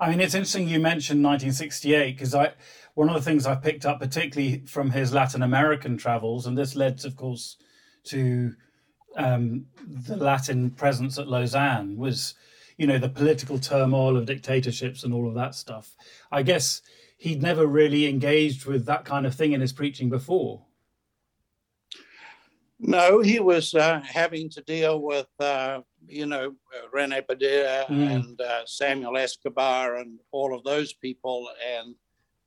I 0.00 0.10
mean, 0.10 0.20
it's 0.20 0.34
interesting 0.34 0.68
you 0.68 0.80
mentioned 0.80 1.22
1968 1.22 2.16
because 2.16 2.34
I 2.34 2.52
one 2.94 3.08
of 3.08 3.14
the 3.14 3.22
things 3.22 3.46
I 3.46 3.54
picked 3.54 3.86
up, 3.86 4.00
particularly 4.00 4.64
from 4.66 4.90
his 4.90 5.12
Latin 5.12 5.42
American 5.42 5.96
travels, 5.96 6.46
and 6.46 6.56
this 6.56 6.76
led, 6.76 7.04
of 7.04 7.16
course, 7.16 7.56
to 8.04 8.54
um, 9.16 9.66
the 9.84 10.16
Latin 10.16 10.70
presence 10.70 11.18
at 11.18 11.28
Lausanne, 11.28 11.96
was 11.96 12.34
you 12.76 12.86
know 12.86 12.98
the 12.98 13.08
political 13.08 13.58
turmoil 13.58 14.16
of 14.16 14.26
dictatorships 14.26 15.04
and 15.04 15.14
all 15.14 15.28
of 15.28 15.34
that 15.34 15.54
stuff. 15.54 15.94
I 16.30 16.42
guess 16.42 16.82
he'd 17.16 17.42
never 17.42 17.66
really 17.66 18.06
engaged 18.06 18.66
with 18.66 18.86
that 18.86 19.04
kind 19.04 19.26
of 19.26 19.34
thing 19.34 19.52
in 19.52 19.60
his 19.60 19.72
preaching 19.72 20.10
before. 20.10 20.62
No, 22.80 23.20
he 23.20 23.40
was 23.40 23.74
uh, 23.74 24.00
having 24.00 24.50
to 24.50 24.60
deal 24.62 25.00
with, 25.00 25.28
uh, 25.38 25.80
you 26.06 26.26
know, 26.26 26.54
Rene 26.92 27.20
Padilla 27.22 27.86
mm. 27.88 28.10
and 28.10 28.40
uh, 28.40 28.62
Samuel 28.66 29.16
Escobar 29.16 29.96
and 29.96 30.18
all 30.32 30.56
of 30.56 30.64
those 30.64 30.92
people, 30.92 31.48
and 31.76 31.94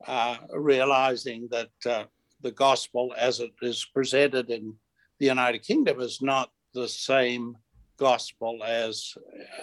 uh, 0.05 0.37
realizing 0.53 1.47
that 1.51 1.71
uh, 1.85 2.03
the 2.41 2.51
gospel 2.51 3.13
as 3.17 3.39
it 3.39 3.51
is 3.61 3.87
presented 3.93 4.49
in 4.49 4.75
the 5.19 5.25
United 5.25 5.59
Kingdom 5.59 6.01
is 6.01 6.21
not 6.21 6.51
the 6.73 6.87
same 6.87 7.55
gospel 7.97 8.63
as 8.63 9.13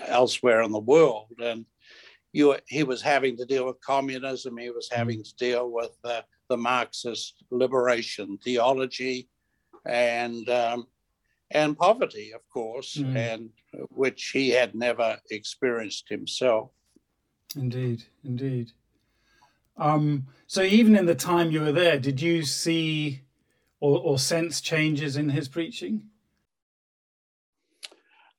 elsewhere 0.07 0.63
in 0.63 0.73
the 0.73 0.81
world. 0.81 1.29
And 1.39 1.67
you, 2.33 2.57
he 2.67 2.83
was 2.83 3.01
having 3.01 3.37
to 3.37 3.45
deal 3.45 3.67
with 3.67 3.81
communism, 3.81 4.57
he 4.57 4.71
was 4.71 4.89
having 4.91 5.21
mm. 5.21 5.25
to 5.25 5.37
deal 5.37 5.71
with 5.71 5.97
uh, 6.05 6.23
the 6.49 6.57
Marxist 6.57 7.45
liberation 7.51 8.39
theology 8.43 9.29
and 9.85 10.49
um, 10.49 10.87
and 11.51 11.79
poverty, 11.79 12.33
of 12.33 12.41
course, 12.53 12.97
mm. 12.97 13.17
and 13.17 13.51
which 13.91 14.31
he 14.33 14.51
had 14.51 14.75
never 14.75 15.19
experienced 15.31 16.09
himself. 16.09 16.71
Indeed, 17.57 18.05
indeed. 18.25 18.73
Um, 19.77 20.27
so 20.47 20.63
even 20.63 20.97
in 20.97 21.07
the 21.07 21.15
time 21.15 21.51
you 21.51 21.61
were 21.61 21.73
there, 21.73 21.99
did 21.99 22.21
you 22.21 22.45
see 22.45 23.23
or, 23.81 24.01
or 24.01 24.19
sense 24.19 24.61
changes 24.61 25.17
in 25.17 25.29
his 25.29 25.49
preaching? 25.49 26.03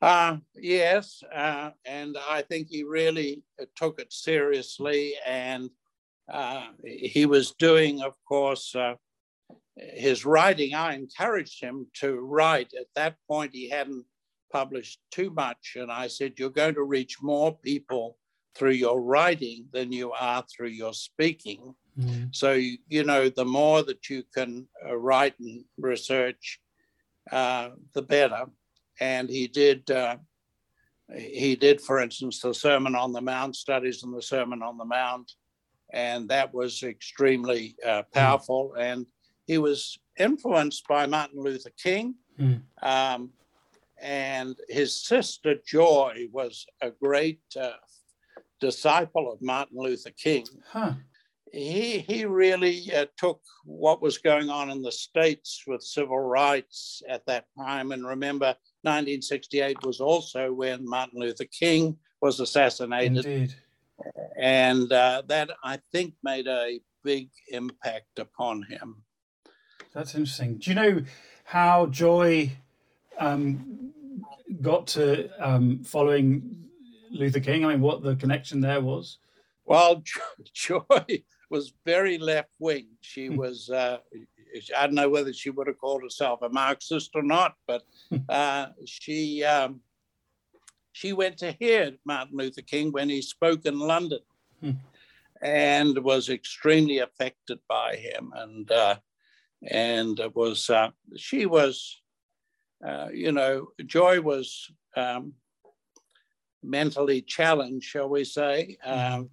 Uh, 0.02 0.38
yes, 0.56 1.24
uh, 1.34 1.72
and 1.86 2.18
I 2.30 2.42
think 2.42 2.68
he 2.70 2.84
really 2.84 3.44
took 3.76 4.00
it 4.00 4.12
seriously, 4.12 5.14
and 5.26 5.70
uh, 6.32 6.68
he 6.84 7.26
was 7.26 7.54
doing, 7.54 8.02
of 8.02 8.14
course, 8.28 8.76
uh, 8.76 8.96
his 9.76 10.26
writing, 10.26 10.74
I 10.74 10.96
encouraged 10.96 11.62
him 11.62 11.88
to 11.96 12.16
write. 12.16 12.74
At 12.80 12.88
that 12.96 13.16
point, 13.28 13.52
he 13.54 13.70
hadn't 13.70 14.06
published 14.52 15.00
too 15.12 15.32
much. 15.32 15.74
And 15.76 15.92
I 15.92 16.08
said, 16.08 16.34
You're 16.38 16.50
going 16.50 16.76
to 16.76 16.84
reach 16.84 17.22
more 17.22 17.58
people 17.58 18.18
through 18.56 18.72
your 18.72 19.02
writing 19.02 19.66
than 19.74 19.92
you 19.92 20.14
are 20.14 20.44
through 20.44 20.70
your 20.70 20.94
speaking. 20.94 21.76
Mm. 22.00 22.34
So, 22.34 22.54
you 22.54 23.04
know, 23.04 23.30
the 23.30 23.46
more 23.46 23.84
that 23.84 24.10
you 24.10 24.24
can 24.34 24.68
uh, 24.88 24.96
write 24.96 25.38
and 25.40 25.66
research, 25.78 26.60
uh, 27.32 27.70
the 27.94 28.02
better. 28.02 28.46
And 29.00 29.30
he 29.30 29.48
did. 29.48 29.92
Uh, 29.92 30.18
he 31.16 31.56
did, 31.56 31.82
for 31.82 32.00
instance, 32.00 32.40
the 32.40 32.54
Sermon 32.54 32.96
on 32.96 33.12
the 33.12 33.22
Mount, 33.22 33.56
studies 33.56 34.02
and 34.04 34.16
the 34.16 34.22
Sermon 34.22 34.64
on 34.64 34.78
the 34.78 34.86
Mount, 34.86 35.32
and 35.94 36.28
that 36.30 36.52
was 36.52 36.82
extremely 36.82 37.76
uh, 37.86 38.02
powerful. 38.12 38.74
Mm. 38.76 38.82
And 38.82 39.06
he 39.46 39.58
was 39.58 39.98
influenced 40.18 40.88
by 40.88 41.06
Martin 41.06 41.42
Luther 41.42 41.72
King. 41.82 42.16
Mm. 42.40 42.62
Um, 42.82 43.30
and 44.02 44.56
his 44.70 45.06
sister 45.06 45.56
Joy 45.66 46.28
was 46.32 46.66
a 46.82 46.92
great 46.92 47.42
uh, 47.60 47.72
disciple 48.60 49.32
of 49.32 49.42
Martin 49.42 49.78
Luther 49.78 50.12
King. 50.12 50.46
Huh. 50.68 50.94
He, 51.52 52.00
he 52.00 52.26
really 52.26 52.92
uh, 52.94 53.06
took 53.18 53.40
what 53.64 54.02
was 54.02 54.18
going 54.18 54.50
on 54.50 54.70
in 54.70 54.82
the 54.82 54.92
States 54.92 55.64
with 55.66 55.82
civil 55.82 56.20
rights 56.20 57.02
at 57.08 57.26
that 57.28 57.46
time. 57.58 57.94
And 57.94 58.06
remember, 58.06 58.48
1968 58.82 59.78
was 59.86 60.02
also 60.02 60.52
when 60.52 60.88
Martin 60.88 61.20
Luther 61.20 61.46
King 61.46 61.98
was 62.22 62.40
assassinated. 62.42 63.26
Indeed. 63.26 63.56
And 64.38 64.92
uh, 64.92 65.22
that, 65.28 65.50
I 65.64 65.80
think, 65.94 66.16
made 66.24 66.48
a 66.48 66.82
big 67.04 67.30
impact 67.50 68.20
upon 68.20 68.64
him. 68.64 69.05
That's 69.96 70.14
interesting. 70.14 70.58
Do 70.58 70.70
you 70.70 70.76
know 70.76 71.02
how 71.46 71.86
Joy 71.86 72.52
um, 73.18 73.94
got 74.62 74.88
to 74.88 75.30
um, 75.40 75.86
following 75.86 76.66
Luther 77.12 77.40
King? 77.40 77.64
I 77.66 77.70
mean, 77.70 77.82
what 77.82 78.04
the 78.04 78.18
connection 78.18 78.60
there 78.60 78.82
was? 78.82 79.20
Well, 79.64 80.04
Joy 80.54 81.24
was 81.50 81.72
very 81.86 82.18
left 82.18 82.52
wing. 82.60 82.88
She 83.00 83.28
hmm. 83.28 83.38
was, 83.38 83.70
uh, 83.70 84.00
I 84.78 84.86
don't 84.86 84.96
know 84.96 85.10
whether 85.10 85.32
she 85.32 85.50
would 85.50 85.68
have 85.68 85.78
called 85.78 86.04
herself 86.04 86.42
a 86.42 86.50
Marxist 86.50 87.12
or 87.16 87.24
not, 87.24 87.56
but 87.66 87.84
hmm. 88.10 88.18
uh, 88.28 88.68
she 88.86 89.46
um, 89.46 89.80
she 90.92 91.14
went 91.14 91.38
to 91.38 91.54
hear 91.54 91.94
Martin 92.04 92.38
Luther 92.38 92.62
King 92.62 92.92
when 92.92 93.08
he 93.08 93.22
spoke 93.22 93.66
in 93.66 93.80
London, 93.80 94.20
hmm. 94.60 94.72
and 95.42 95.98
was 96.00 96.28
extremely 96.28 97.00
affected 97.00 97.60
by 97.70 97.96
him, 97.96 98.34
and 98.36 98.70
uh, 98.72 98.98
and 99.64 100.20
it 100.20 100.36
was 100.36 100.70
uh, 100.70 100.90
she 101.16 101.46
was, 101.46 102.02
uh, 102.86 103.08
you 103.14 103.32
know, 103.32 103.68
Joy 103.86 104.22
was. 104.22 104.72
Um, 104.96 105.34
mentally 106.66 107.22
challenged, 107.22 107.86
shall 107.86 108.10
we 108.10 108.24
say. 108.24 108.78
Hmm. 108.84 108.92
Um, 108.92 109.30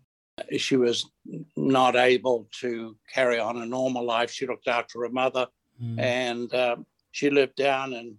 she 0.58 0.76
was 0.76 1.10
not 1.56 1.96
able 1.96 2.48
to 2.60 2.96
carry 3.12 3.38
on 3.38 3.58
a 3.58 3.66
normal 3.66 4.04
life. 4.04 4.30
She 4.30 4.46
looked 4.46 4.68
after 4.68 5.00
her 5.00 5.08
mother, 5.08 5.46
mm. 5.82 5.98
and 5.98 6.52
um, 6.54 6.86
she 7.10 7.30
lived 7.30 7.56
down 7.56 7.92
in 7.92 8.16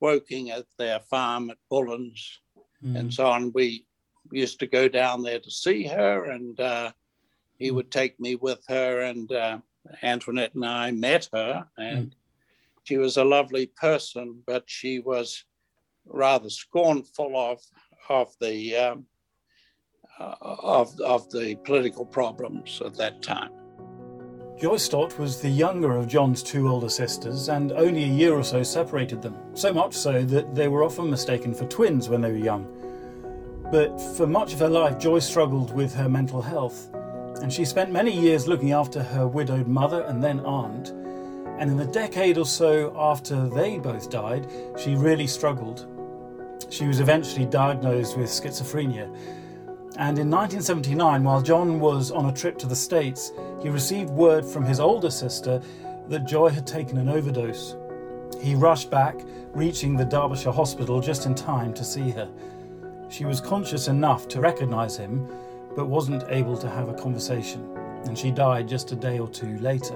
Woking 0.00 0.50
at 0.50 0.66
their 0.78 1.00
farm 1.00 1.50
at 1.50 1.56
Bullens, 1.70 2.40
mm. 2.84 2.96
and 2.96 3.12
so 3.12 3.26
on. 3.26 3.52
We 3.54 3.86
used 4.30 4.58
to 4.60 4.66
go 4.66 4.86
down 4.86 5.22
there 5.22 5.40
to 5.40 5.50
see 5.50 5.84
her, 5.84 6.24
and 6.24 6.60
uh, 6.60 6.92
he 7.58 7.70
would 7.70 7.90
take 7.90 8.20
me 8.20 8.36
with 8.36 8.62
her, 8.68 9.00
and 9.00 9.32
uh, 9.32 9.58
Antoinette 10.02 10.54
and 10.54 10.64
I 10.64 10.90
met 10.90 11.28
her, 11.32 11.66
and 11.76 12.10
mm. 12.10 12.12
she 12.84 12.96
was 12.96 13.16
a 13.16 13.24
lovely 13.24 13.66
person, 13.66 14.42
but 14.46 14.64
she 14.66 15.00
was 15.00 15.44
rather 16.06 16.50
scornful 16.50 17.36
of 17.36 17.60
of 18.08 18.34
the 18.40 18.76
um, 18.76 19.06
uh, 20.18 20.34
of, 20.40 20.98
of 21.00 21.30
the 21.30 21.56
political 21.64 22.06
problems 22.06 22.80
at 22.84 22.96
that 22.96 23.22
time. 23.22 23.50
Joy 24.58 24.78
Stott 24.78 25.18
was 25.18 25.42
the 25.42 25.50
younger 25.50 25.94
of 25.94 26.08
John's 26.08 26.42
two 26.42 26.68
older 26.68 26.88
sisters, 26.88 27.50
and 27.50 27.72
only 27.72 28.04
a 28.04 28.06
year 28.06 28.32
or 28.32 28.42
so 28.42 28.62
separated 28.62 29.20
them, 29.20 29.36
so 29.52 29.74
much 29.74 29.92
so 29.92 30.22
that 30.22 30.54
they 30.54 30.68
were 30.68 30.82
often 30.82 31.10
mistaken 31.10 31.52
for 31.52 31.66
twins 31.66 32.08
when 32.08 32.22
they 32.22 32.30
were 32.30 32.38
young. 32.38 32.66
But 33.70 34.00
for 34.16 34.26
much 34.26 34.54
of 34.54 34.60
her 34.60 34.68
life, 34.70 34.98
Joy 34.98 35.18
struggled 35.18 35.74
with 35.74 35.94
her 35.94 36.08
mental 36.08 36.40
health, 36.40 36.88
and 37.42 37.52
she 37.52 37.64
spent 37.64 37.90
many 37.90 38.12
years 38.12 38.46
looking 38.46 38.72
after 38.72 39.02
her 39.02 39.26
widowed 39.26 39.66
mother 39.66 40.02
and 40.02 40.22
then 40.22 40.40
aunt. 40.40 40.88
And 41.58 41.70
in 41.70 41.76
the 41.76 41.86
decade 41.86 42.38
or 42.38 42.46
so 42.46 42.94
after 42.96 43.48
they 43.48 43.78
both 43.78 44.10
died, 44.10 44.46
she 44.78 44.94
really 44.94 45.26
struggled. 45.26 45.86
She 46.70 46.86
was 46.86 47.00
eventually 47.00 47.46
diagnosed 47.46 48.16
with 48.16 48.28
schizophrenia, 48.28 49.14
and 49.98 50.18
in 50.18 50.30
1979, 50.30 51.24
while 51.24 51.40
John 51.40 51.80
was 51.80 52.10
on 52.10 52.26
a 52.26 52.32
trip 52.32 52.58
to 52.58 52.66
the 52.66 52.76
States, 52.76 53.32
he 53.62 53.70
received 53.70 54.10
word 54.10 54.44
from 54.44 54.62
his 54.62 54.78
older 54.78 55.08
sister 55.08 55.62
that 56.08 56.26
Joy 56.26 56.50
had 56.50 56.66
taken 56.66 56.98
an 56.98 57.08
overdose. 57.08 57.76
He 58.38 58.54
rushed 58.54 58.90
back, 58.90 59.18
reaching 59.54 59.96
the 59.96 60.04
Derbyshire 60.04 60.52
hospital 60.52 61.00
just 61.00 61.24
in 61.24 61.34
time 61.34 61.72
to 61.72 61.82
see 61.82 62.10
her. 62.10 62.28
She 63.08 63.24
was 63.24 63.40
conscious 63.40 63.88
enough 63.88 64.28
to 64.28 64.40
recognize 64.40 64.98
him, 64.98 65.26
but 65.76 65.86
wasn't 65.86 66.24
able 66.28 66.56
to 66.56 66.68
have 66.68 66.88
a 66.88 66.94
conversation, 66.94 67.62
and 68.06 68.18
she 68.18 68.30
died 68.30 68.66
just 68.66 68.90
a 68.90 68.96
day 68.96 69.18
or 69.18 69.28
two 69.28 69.58
later. 69.58 69.94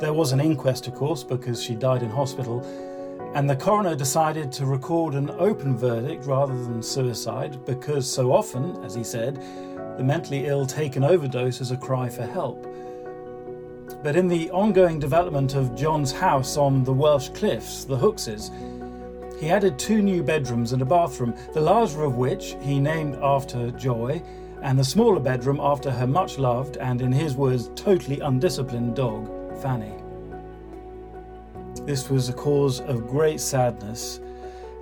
There 0.00 0.12
was 0.12 0.32
an 0.32 0.40
inquest, 0.40 0.86
of 0.86 0.94
course, 0.94 1.22
because 1.22 1.62
she 1.62 1.74
died 1.74 2.02
in 2.02 2.08
hospital, 2.08 2.60
and 3.34 3.48
the 3.48 3.56
coroner 3.56 3.96
decided 3.96 4.52
to 4.52 4.66
record 4.66 5.14
an 5.14 5.30
open 5.30 5.76
verdict 5.76 6.26
rather 6.26 6.54
than 6.54 6.82
suicide 6.82 7.64
because 7.64 8.10
so 8.10 8.32
often, 8.32 8.76
as 8.84 8.94
he 8.94 9.02
said, 9.04 9.36
the 9.96 10.04
mentally 10.04 10.46
ill 10.46 10.66
take 10.66 10.96
an 10.96 11.04
overdose 11.04 11.60
as 11.60 11.70
a 11.70 11.76
cry 11.76 12.08
for 12.08 12.24
help. 12.24 12.66
But 14.02 14.16
in 14.16 14.28
the 14.28 14.50
ongoing 14.50 14.98
development 14.98 15.54
of 15.54 15.74
John's 15.74 16.12
house 16.12 16.56
on 16.56 16.84
the 16.84 16.92
Welsh 16.92 17.28
cliffs, 17.30 17.84
the 17.84 17.96
Hookses, 17.96 18.50
he 19.38 19.50
added 19.50 19.78
two 19.78 20.02
new 20.02 20.22
bedrooms 20.22 20.72
and 20.72 20.82
a 20.82 20.84
bathroom, 20.84 21.34
the 21.52 21.60
larger 21.60 22.04
of 22.04 22.16
which 22.16 22.56
he 22.60 22.78
named 22.78 23.16
after 23.22 23.70
Joy, 23.72 24.22
and 24.62 24.78
the 24.78 24.84
smaller 24.84 25.20
bedroom 25.20 25.58
after 25.60 25.90
her 25.90 26.06
much 26.06 26.38
loved 26.38 26.76
and, 26.76 27.02
in 27.02 27.12
his 27.12 27.34
words, 27.36 27.70
totally 27.74 28.20
undisciplined 28.20 28.94
dog, 28.94 29.28
Fanny. 29.60 29.92
This 31.84 32.08
was 32.08 32.28
a 32.28 32.32
cause 32.32 32.80
of 32.80 33.08
great 33.08 33.40
sadness 33.40 34.20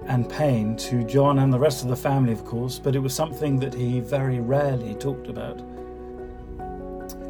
and 0.06 0.28
pain 0.28 0.76
to 0.76 1.02
John 1.04 1.38
and 1.38 1.52
the 1.52 1.58
rest 1.58 1.82
of 1.82 1.88
the 1.88 1.96
family, 1.96 2.32
of 2.32 2.44
course, 2.44 2.78
but 2.78 2.94
it 2.94 2.98
was 2.98 3.14
something 3.14 3.58
that 3.60 3.72
he 3.72 4.00
very 4.00 4.40
rarely 4.40 4.94
talked 4.94 5.28
about. 5.28 5.58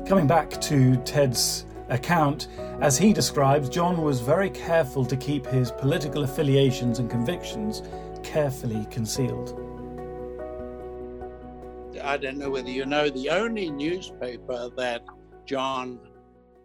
Coming 0.06 0.26
back 0.26 0.60
to 0.62 0.96
Ted's 1.04 1.66
account, 1.88 2.48
as 2.80 2.98
he 2.98 3.12
describes, 3.12 3.68
John 3.68 4.02
was 4.02 4.20
very 4.20 4.50
careful 4.50 5.04
to 5.04 5.16
keep 5.16 5.46
his 5.46 5.70
political 5.70 6.24
affiliations 6.24 6.98
and 6.98 7.08
convictions 7.08 7.82
carefully 8.24 8.86
concealed. 8.90 9.69
I 12.02 12.16
don't 12.16 12.38
know 12.38 12.50
whether 12.50 12.70
you 12.70 12.86
know, 12.86 13.08
the 13.08 13.30
only 13.30 13.70
newspaper 13.70 14.70
that 14.76 15.02
John 15.46 16.00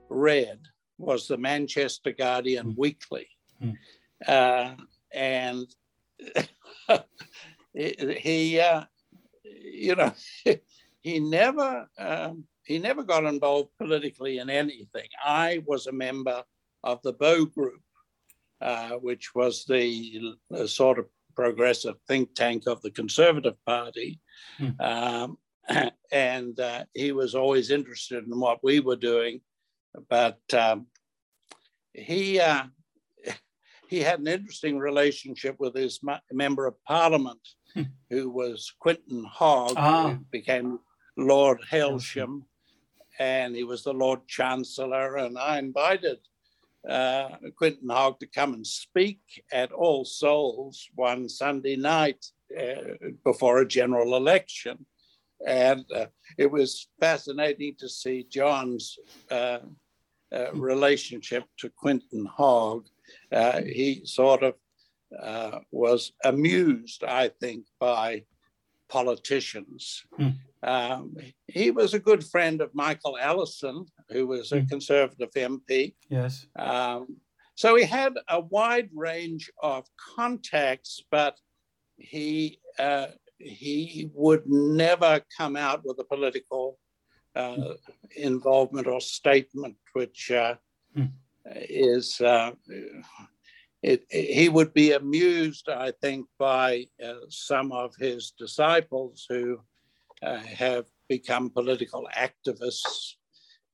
read 0.10 0.60
was 0.98 1.28
the 1.28 1.38
Manchester 1.38 2.12
Guardian 2.12 2.74
mm. 2.74 2.78
Weekly. 2.78 3.28
Mm. 3.62 3.76
Uh, 4.28 4.76
and 5.14 5.68
he, 7.74 8.60
uh, 8.60 8.84
you 9.44 9.96
know, 9.96 10.14
he 11.02 11.20
never 11.20 11.88
um, 11.98 12.46
he 12.66 12.80
never 12.80 13.04
got 13.04 13.26
involved 13.26 13.70
politically 13.78 14.40
in 14.40 14.50
anything. 14.50 15.08
I 15.24 15.64
was 15.66 15.88
a 15.88 15.92
member 15.92 16.44
of 16.84 17.02
the 17.04 17.14
Bow 17.14 17.46
Group, 17.46 17.82
uh, 18.60 18.92
which 18.92 19.36
was 19.36 19.66
the, 19.66 20.36
the, 20.50 20.68
sort 20.68 20.98
of 20.98 21.06
progressive 21.36 21.96
think 22.08 22.34
tank 22.34 22.64
of 22.68 22.82
the 22.82 22.92
Conservative 22.92 23.56
Party. 23.66 24.20
Mm. 24.60 24.82
Um, 24.82 25.38
and 26.12 26.60
uh, 26.60 26.86
he 26.94 27.12
was 27.12 27.36
always 27.36 27.72
interested 27.72 28.26
in 28.26 28.40
what 28.40 28.64
we 28.64 28.80
were 28.80 28.96
doing 28.96 29.42
but 30.10 30.40
um, 30.54 30.88
he 31.94 32.40
uh, 32.40 32.64
he 33.90 34.00
had 34.00 34.20
an 34.20 34.28
interesting 34.28 34.78
relationship 34.78 35.56
with 35.60 35.76
his 35.76 36.00
member 36.32 36.66
of 36.66 36.84
parliament, 36.84 37.40
hmm. 37.74 37.84
who 38.10 38.30
was 38.30 38.74
Quintin 38.80 39.24
Hogg, 39.26 39.74
ah. 39.78 40.10
who 40.10 40.16
became 40.32 40.80
Lord 41.18 41.60
Hailsham, 41.70 42.44
and 43.20 43.56
he 43.56 43.64
was 43.64 43.84
the 43.84 43.94
Lord 43.94 44.28
Chancellor. 44.28 45.18
And 45.18 45.38
I 45.38 45.60
invited 45.60 46.18
uh, 46.88 47.30
Quintin 47.58 47.90
Hogg 47.90 48.20
to 48.20 48.28
come 48.28 48.54
and 48.54 48.66
speak 48.66 49.20
at 49.52 49.72
All 49.72 50.06
Souls 50.06 50.88
one 50.96 51.30
Sunday 51.30 51.76
night 51.76 52.26
uh, 52.60 53.08
before 53.24 53.60
a 53.60 53.68
general 53.68 54.16
election. 54.16 54.86
And 55.46 55.86
uh, 55.94 56.08
it 56.38 56.50
was 56.50 56.88
fascinating 57.00 57.76
to 57.80 57.90
see 57.90 58.26
John's 58.30 58.98
uh, 59.30 59.60
uh, 60.34 60.52
relationship 60.54 61.44
to 61.60 61.70
Quintin 61.70 62.26
Hogg. 62.26 62.88
Uh, 63.32 63.62
he 63.62 64.02
sort 64.06 64.44
of 64.44 64.56
uh, 65.22 65.60
was 65.72 66.14
amused, 66.24 67.04
I 67.04 67.30
think, 67.30 67.66
by 67.80 68.24
politicians. 68.90 70.04
Hmm. 70.18 70.30
Um, 70.64 71.16
he 71.48 71.72
was 71.72 71.94
a 71.94 72.00
good 72.00 72.24
friend 72.24 72.62
of 72.62 72.74
Michael 72.74 73.18
Allison, 73.18 73.86
who 74.10 74.28
was 74.28 74.52
a 74.52 74.62
hmm. 74.62 74.68
Conservative 74.68 75.32
MP. 75.36 75.94
Yes. 76.10 76.48
Um, 76.58 77.18
so 77.56 77.76
he 77.76 77.86
had 77.86 78.14
a 78.30 78.40
wide 78.42 78.90
range 78.94 79.50
of 79.62 79.86
contacts, 80.16 81.04
but 81.10 81.38
he 81.98 82.60
uh, 82.80 83.08
he 83.38 84.10
would 84.14 84.44
never 84.48 85.22
come 85.38 85.56
out 85.56 85.82
with 85.84 86.00
a 86.00 86.04
political 86.04 86.80
uh, 87.36 87.74
involvement 88.16 88.88
or 88.88 89.02
statement, 89.02 89.76
which 89.94 90.32
uh, 90.32 90.56
mm. 90.98 91.12
is 91.46 92.22
uh, 92.22 92.52
it, 93.82 94.06
it, 94.10 94.34
he 94.34 94.50
would 94.50 94.74
be 94.74 94.94
amused, 94.94 95.70
I 95.70 95.92
think, 96.02 96.28
by 96.40 96.88
uh, 97.04 97.14
some 97.30 97.72
of 97.72 97.94
his 98.00 98.32
disciples 98.38 99.26
who 99.30 99.60
uh, 100.24 100.38
have 100.38 100.86
become 101.08 101.50
political 101.50 102.08
activists. 102.18 103.14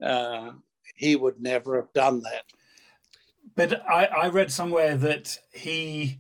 Uh, 0.03 0.51
he 0.95 1.15
would 1.15 1.39
never 1.39 1.77
have 1.77 1.93
done 1.93 2.21
that. 2.23 2.43
But 3.55 3.87
I, 3.87 4.05
I 4.05 4.27
read 4.27 4.51
somewhere 4.51 4.97
that 4.97 5.37
he 5.53 6.19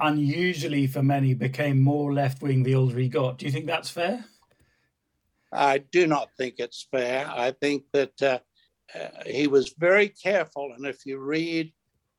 unusually 0.00 0.86
for 0.86 1.02
many 1.02 1.34
became 1.34 1.80
more 1.80 2.12
left 2.12 2.42
wing 2.42 2.62
the 2.62 2.74
older 2.74 2.98
he 2.98 3.08
got. 3.08 3.38
Do 3.38 3.46
you 3.46 3.52
think 3.52 3.66
that's 3.66 3.90
fair? 3.90 4.24
I 5.52 5.78
do 5.78 6.06
not 6.06 6.28
think 6.36 6.56
it's 6.58 6.86
fair. 6.90 7.28
I 7.28 7.52
think 7.52 7.84
that 7.92 8.22
uh, 8.22 8.38
uh, 8.94 9.08
he 9.24 9.46
was 9.46 9.74
very 9.78 10.08
careful, 10.08 10.72
and 10.76 10.86
if 10.86 11.06
you 11.06 11.18
read 11.18 11.72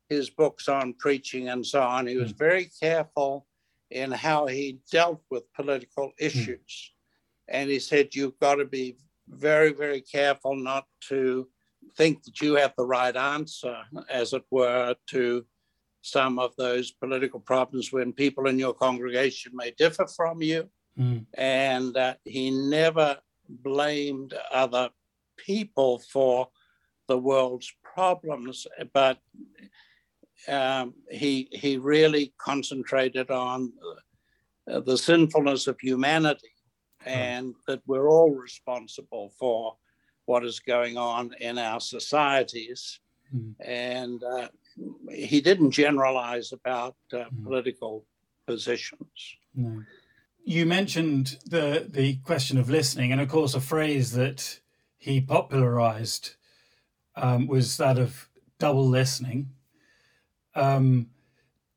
his 0.08 0.30
books 0.30 0.68
on 0.68 0.94
preaching 0.94 1.48
and 1.48 1.64
so 1.64 1.82
on, 1.82 2.06
he 2.06 2.16
was 2.16 2.32
mm. 2.32 2.38
very 2.38 2.70
careful 2.80 3.46
in 3.90 4.10
how 4.10 4.46
he 4.46 4.80
dealt 4.90 5.22
with 5.30 5.52
political 5.54 6.12
hmm. 6.18 6.26
issues. 6.26 6.58
Mm. 6.58 6.90
And 7.48 7.70
he 7.70 7.78
said, 7.78 8.14
You've 8.14 8.38
got 8.38 8.56
to 8.56 8.66
be 8.66 8.96
very, 9.28 9.72
very 9.72 10.00
careful 10.00 10.56
not 10.56 10.84
to 11.08 11.48
think 11.96 12.22
that 12.24 12.40
you 12.40 12.56
have 12.56 12.74
the 12.76 12.86
right 12.86 13.16
answer, 13.16 13.78
as 14.10 14.32
it 14.32 14.44
were, 14.50 14.94
to 15.08 15.44
some 16.02 16.38
of 16.38 16.54
those 16.56 16.90
political 16.90 17.40
problems 17.40 17.92
when 17.92 18.12
people 18.12 18.46
in 18.48 18.58
your 18.58 18.74
congregation 18.74 19.52
may 19.54 19.72
differ 19.72 20.06
from 20.06 20.42
you. 20.42 20.68
Mm. 20.98 21.26
And 21.34 21.96
uh, 21.96 22.14
he 22.24 22.50
never 22.50 23.18
blamed 23.48 24.34
other 24.52 24.90
people 25.36 25.98
for 25.98 26.48
the 27.06 27.18
world's 27.18 27.72
problems, 27.82 28.66
but 28.92 29.18
um, 30.46 30.94
he 31.10 31.48
he 31.52 31.76
really 31.78 32.32
concentrated 32.38 33.30
on 33.30 33.72
uh, 34.70 34.80
the 34.80 34.96
sinfulness 34.96 35.66
of 35.66 35.80
humanity, 35.80 36.54
and 37.06 37.54
that 37.66 37.80
we're 37.86 38.08
all 38.08 38.30
responsible 38.30 39.32
for 39.38 39.76
what 40.26 40.44
is 40.44 40.60
going 40.60 40.96
on 40.96 41.34
in 41.40 41.58
our 41.58 41.80
societies. 41.80 43.00
Mm. 43.34 43.54
And 43.60 44.22
uh, 44.22 44.48
he 45.10 45.40
didn't 45.40 45.72
generalize 45.72 46.52
about 46.52 46.96
uh, 47.12 47.16
mm. 47.16 47.44
political 47.44 48.04
positions. 48.46 49.36
No. 49.54 49.82
You 50.44 50.64
mentioned 50.64 51.38
the 51.44 51.86
the 51.88 52.16
question 52.24 52.58
of 52.58 52.70
listening, 52.70 53.12
and 53.12 53.20
of 53.20 53.28
course, 53.28 53.54
a 53.54 53.60
phrase 53.60 54.12
that 54.12 54.60
he 54.96 55.20
popularized 55.20 56.36
um, 57.16 57.46
was 57.46 57.76
that 57.76 57.98
of 57.98 58.28
double 58.58 58.88
listening. 58.88 59.50
Um, 60.54 61.10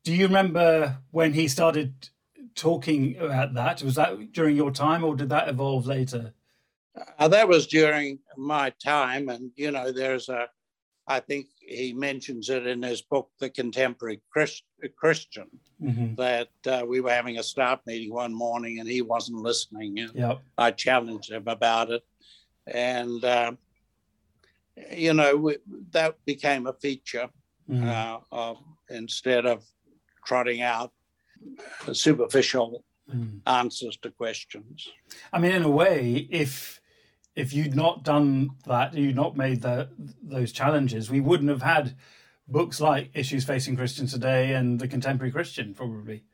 do 0.04 0.14
you 0.14 0.26
remember 0.26 0.98
when 1.10 1.34
he 1.34 1.48
started 1.48 2.08
talking 2.54 3.16
about 3.18 3.54
that? 3.54 3.82
Was 3.82 3.96
that 3.96 4.32
during 4.32 4.56
your 4.56 4.70
time, 4.70 5.04
or 5.04 5.14
did 5.14 5.28
that 5.28 5.48
evolve 5.48 5.86
later? 5.86 6.32
Uh, 7.18 7.28
that 7.28 7.48
was 7.48 7.66
during 7.66 8.18
my 8.36 8.70
time, 8.82 9.28
and 9.28 9.50
you 9.56 9.70
know, 9.70 9.92
there's 9.92 10.28
a. 10.28 10.48
I 11.06 11.20
think 11.20 11.48
he 11.64 11.92
mentions 11.92 12.50
it 12.50 12.66
in 12.66 12.82
his 12.82 13.02
book, 13.02 13.30
The 13.38 13.50
Contemporary 13.50 14.20
Christ- 14.30 14.64
Christian, 14.96 15.46
mm-hmm. 15.82 16.14
that 16.16 16.48
uh, 16.66 16.84
we 16.86 17.00
were 17.00 17.10
having 17.10 17.38
a 17.38 17.42
staff 17.42 17.80
meeting 17.86 18.12
one 18.12 18.34
morning 18.34 18.80
and 18.80 18.88
he 18.88 19.02
wasn't 19.02 19.38
listening. 19.38 19.98
And 19.98 20.14
yep. 20.14 20.40
I 20.58 20.70
challenged 20.70 21.30
him 21.30 21.44
about 21.46 21.90
it, 21.90 22.02
and 22.66 23.24
uh, 23.24 23.52
you 24.90 25.14
know, 25.14 25.36
we, 25.36 25.56
that 25.90 26.16
became 26.24 26.66
a 26.66 26.72
feature 26.72 27.28
mm. 27.68 27.86
uh, 27.86 28.20
of, 28.30 28.58
instead 28.90 29.46
of 29.46 29.64
trotting 30.24 30.62
out 30.62 30.92
superficial 31.92 32.84
mm. 33.12 33.40
answers 33.46 33.96
to 33.98 34.10
questions. 34.10 34.88
I 35.32 35.38
mean, 35.38 35.52
in 35.52 35.62
a 35.62 35.70
way, 35.70 36.26
if 36.30 36.80
if 37.34 37.52
you'd 37.52 37.74
not 37.74 38.04
done 38.04 38.50
that, 38.66 38.94
you'd 38.94 39.16
not 39.16 39.36
made 39.36 39.62
the, 39.62 39.88
those 40.22 40.52
challenges, 40.52 41.10
we 41.10 41.20
wouldn't 41.20 41.50
have 41.50 41.62
had 41.62 41.96
books 42.46 42.80
like 42.80 43.10
Issues 43.14 43.44
Facing 43.44 43.76
Christians 43.76 44.12
Today 44.12 44.52
and 44.52 44.78
The 44.78 44.88
Contemporary 44.88 45.32
Christian, 45.32 45.74
probably. 45.74 46.24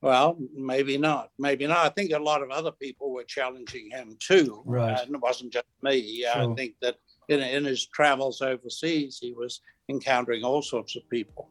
Well, 0.00 0.38
maybe 0.54 0.96
not. 0.96 1.30
Maybe 1.38 1.66
not. 1.66 1.78
I 1.78 1.88
think 1.88 2.12
a 2.12 2.18
lot 2.18 2.42
of 2.42 2.50
other 2.50 2.70
people 2.70 3.12
were 3.12 3.24
challenging 3.24 3.90
him 3.90 4.16
too. 4.20 4.62
Right. 4.64 4.92
Uh, 4.92 5.02
and 5.02 5.14
it 5.16 5.20
wasn't 5.20 5.52
just 5.52 5.66
me. 5.82 6.22
Sure. 6.22 6.52
I 6.52 6.54
think 6.54 6.76
that 6.80 6.96
in, 7.28 7.40
in 7.40 7.64
his 7.64 7.86
travels 7.86 8.40
overseas, 8.40 9.18
he 9.20 9.32
was 9.32 9.60
encountering 9.88 10.44
all 10.44 10.62
sorts 10.62 10.96
of 10.96 11.08
people. 11.10 11.50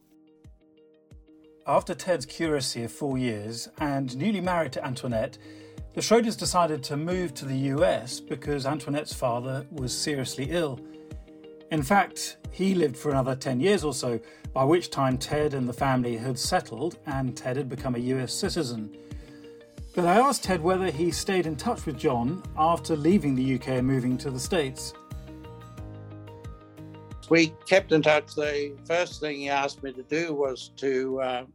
After 1.68 1.94
Ted's 1.94 2.26
curacy 2.26 2.84
of 2.84 2.92
four 2.94 3.18
years 3.18 3.68
and 3.80 4.16
newly 4.16 4.40
married 4.40 4.72
to 4.74 4.86
Antoinette, 4.86 5.38
the 5.98 6.04
Schroders 6.04 6.38
decided 6.38 6.84
to 6.84 6.96
move 6.96 7.34
to 7.34 7.46
the 7.46 7.58
US 7.74 8.20
because 8.20 8.68
Antoinette's 8.68 9.16
father 9.16 9.66
was 9.72 9.92
seriously 9.92 10.46
ill. 10.52 10.80
In 11.72 11.82
fact, 11.82 12.38
he 12.52 12.76
lived 12.76 12.96
for 12.96 13.10
another 13.10 13.36
10 13.36 13.60
years 13.60 13.84
or 13.84 13.96
so, 13.96 14.20
by 14.54 14.64
which 14.64 14.92
time 14.92 15.18
Ted 15.18 15.56
and 15.56 15.68
the 15.68 15.74
family 15.74 16.16
had 16.16 16.38
settled 16.38 17.00
and 17.08 17.36
Ted 17.36 17.58
had 17.58 17.68
become 17.68 17.96
a 17.96 18.10
US 18.14 18.32
citizen. 18.32 18.96
But 19.96 20.06
I 20.06 20.20
asked 20.20 20.44
Ted 20.44 20.62
whether 20.62 20.92
he 20.92 21.10
stayed 21.10 21.48
in 21.48 21.56
touch 21.56 21.88
with 21.88 21.98
John 21.98 22.44
after 22.56 22.96
leaving 22.96 23.34
the 23.34 23.56
UK 23.56 23.70
and 23.70 23.88
moving 23.88 24.20
to 24.20 24.30
the 24.30 24.40
States. 24.40 24.94
We 27.28 27.56
kept 27.68 27.92
in 27.92 28.04
touch. 28.04 28.36
The 28.36 28.78
first 28.86 29.20
thing 29.20 29.38
he 29.38 29.50
asked 29.50 29.82
me 29.82 29.94
to 29.94 30.04
do 30.04 30.36
was 30.36 30.70
to 30.78 31.22
uh, 31.22 31.46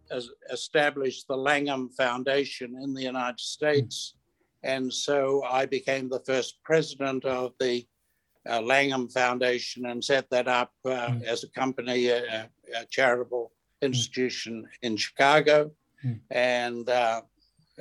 establish 0.51 1.23
the 1.23 1.37
Langham 1.37 1.91
Foundation 1.91 2.75
in 2.83 2.93
the 2.93 3.03
United 3.03 3.39
States. 3.39 4.15
And 4.63 4.93
so 4.93 5.43
I 5.45 5.67
became 5.67 6.09
the 6.09 6.21
first 6.21 6.63
president 6.63 7.25
of 7.25 7.53
the 7.59 7.87
uh, 8.49 8.61
Langham 8.61 9.09
Foundation 9.09 9.87
and 9.87 10.05
set 10.05 10.29
that 10.31 10.49
up 10.49 10.73
uh, 10.85 11.09
mm. 11.09 11.23
as 11.25 11.45
a 11.45 11.51
company, 11.51 12.09
a, 12.09 12.49
a 12.77 12.87
charitable 12.91 13.53
mm. 13.83 13.87
institution 13.87 14.67
in 14.83 14.97
Chicago. 14.97 15.71
Mm. 16.05 16.21
And 16.31 16.89
uh, 16.89 17.23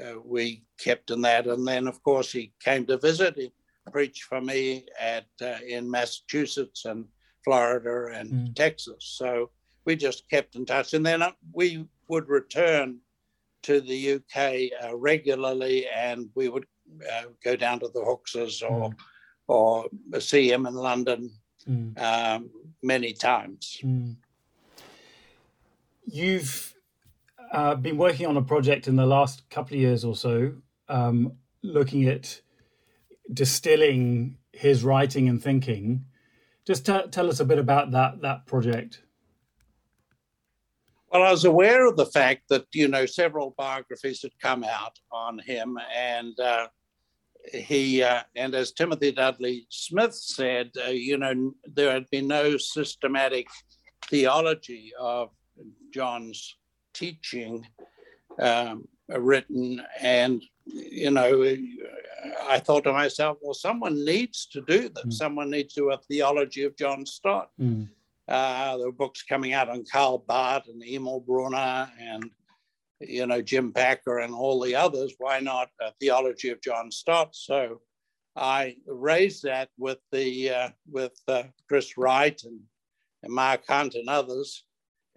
uh, 0.01 0.13
we 0.23 0.63
kept 0.79 1.11
in 1.11 1.21
that. 1.21 1.47
And 1.47 1.67
then, 1.67 1.87
of 1.87 2.01
course, 2.03 2.31
he 2.31 2.53
came 2.63 2.85
to 2.87 2.97
visit. 2.97 3.35
He 3.35 3.51
preached 3.91 4.23
for 4.23 4.41
me 4.41 4.85
at 4.99 5.25
uh, 5.41 5.57
in 5.67 5.89
Massachusetts 5.89 6.85
and 6.85 7.05
Florida 7.43 8.07
and 8.13 8.31
mm. 8.31 8.55
Texas. 8.55 9.15
So 9.17 9.49
we 9.85 9.95
just 9.95 10.29
kept 10.29 10.55
in 10.55 10.65
touch. 10.65 10.93
And 10.93 11.05
then 11.05 11.21
uh, 11.21 11.31
we 11.53 11.85
would 12.07 12.29
return 12.29 12.99
to 13.63 13.81
the 13.81 14.13
UK 14.13 14.93
regularly 14.95 15.87
and 15.87 16.29
we 16.35 16.49
would 16.49 16.65
go 17.43 17.55
down 17.55 17.79
to 17.79 17.89
the 17.93 18.03
Hookses 18.03 18.61
or 18.61 18.89
mm 18.89 18.95
or 19.51 19.85
see 20.19 20.49
him 20.49 20.65
in 20.65 20.73
London 20.73 21.29
mm. 21.67 22.01
um, 22.01 22.49
many 22.81 23.11
times. 23.11 23.81
Mm. 23.83 24.15
You've 26.05 26.73
uh, 27.51 27.75
been 27.75 27.97
working 27.97 28.27
on 28.27 28.37
a 28.37 28.41
project 28.41 28.87
in 28.87 28.95
the 28.95 29.05
last 29.05 29.49
couple 29.49 29.75
of 29.75 29.81
years 29.81 30.05
or 30.05 30.15
so, 30.15 30.53
um, 30.87 31.33
looking 31.63 32.07
at 32.07 32.41
distilling 33.33 34.37
his 34.53 34.85
writing 34.85 35.27
and 35.27 35.43
thinking. 35.43 36.05
Just 36.65 36.85
t- 36.85 37.07
tell 37.11 37.29
us 37.29 37.41
a 37.41 37.45
bit 37.45 37.59
about 37.59 37.91
that 37.91 38.21
that 38.21 38.45
project. 38.45 39.01
Well, 41.11 41.23
I 41.23 41.31
was 41.31 41.43
aware 41.43 41.87
of 41.87 41.97
the 41.97 42.05
fact 42.05 42.43
that 42.49 42.65
you 42.73 42.87
know 42.87 43.05
several 43.05 43.53
biographies 43.57 44.21
had 44.21 44.31
come 44.41 44.63
out 44.63 44.97
on 45.11 45.39
him, 45.39 45.77
and 45.95 46.39
uh, 46.39 46.67
he 47.51 48.01
uh, 48.01 48.21
and 48.35 48.55
as 48.55 48.71
Timothy 48.71 49.11
Dudley 49.11 49.67
Smith 49.69 50.15
said, 50.15 50.71
uh, 50.85 50.89
you 50.89 51.17
know, 51.17 51.53
there 51.65 51.91
had 51.91 52.09
been 52.11 52.27
no 52.27 52.57
systematic 52.57 53.47
theology 54.07 54.93
of 54.99 55.31
John's 55.93 56.55
teaching 56.93 57.67
um, 58.39 58.87
written, 59.09 59.81
and 59.99 60.41
you 60.65 61.11
know, 61.11 61.57
I 62.43 62.59
thought 62.59 62.85
to 62.85 62.93
myself, 62.93 63.37
well, 63.41 63.53
someone 63.53 64.05
needs 64.05 64.45
to 64.47 64.61
do 64.61 64.89
that. 64.89 65.07
Mm. 65.07 65.13
Someone 65.13 65.49
needs 65.49 65.73
to 65.73 65.81
do 65.81 65.91
a 65.91 65.97
theology 65.97 66.63
of 66.63 66.77
John 66.77 67.05
Stott. 67.05 67.49
Mm. 67.59 67.89
Uh, 68.27 68.77
there 68.77 68.85
were 68.85 68.91
books 68.91 69.23
coming 69.23 69.53
out 69.53 69.69
on 69.69 69.83
Karl 69.91 70.19
Barth 70.19 70.67
and 70.67 70.83
Emil 70.83 71.19
Brunner 71.19 71.89
and 71.99 72.29
you 73.01 73.25
know, 73.25 73.41
Jim 73.41 73.73
Packer 73.73 74.19
and 74.19 74.33
all 74.33 74.61
the 74.61 74.75
others, 74.75 75.13
why 75.17 75.39
not 75.39 75.69
a 75.81 75.91
theology 75.99 76.49
of 76.49 76.61
John 76.61 76.91
Stott? 76.91 77.35
So 77.35 77.81
I 78.35 78.77
raised 78.85 79.43
that 79.43 79.69
with 79.77 79.97
the 80.11 80.51
uh, 80.51 80.69
with 80.89 81.13
uh, 81.27 81.43
Chris 81.67 81.97
Wright 81.97 82.39
and, 82.43 82.59
and 83.23 83.33
Mark 83.33 83.63
Hunt 83.67 83.95
and 83.95 84.07
others, 84.07 84.65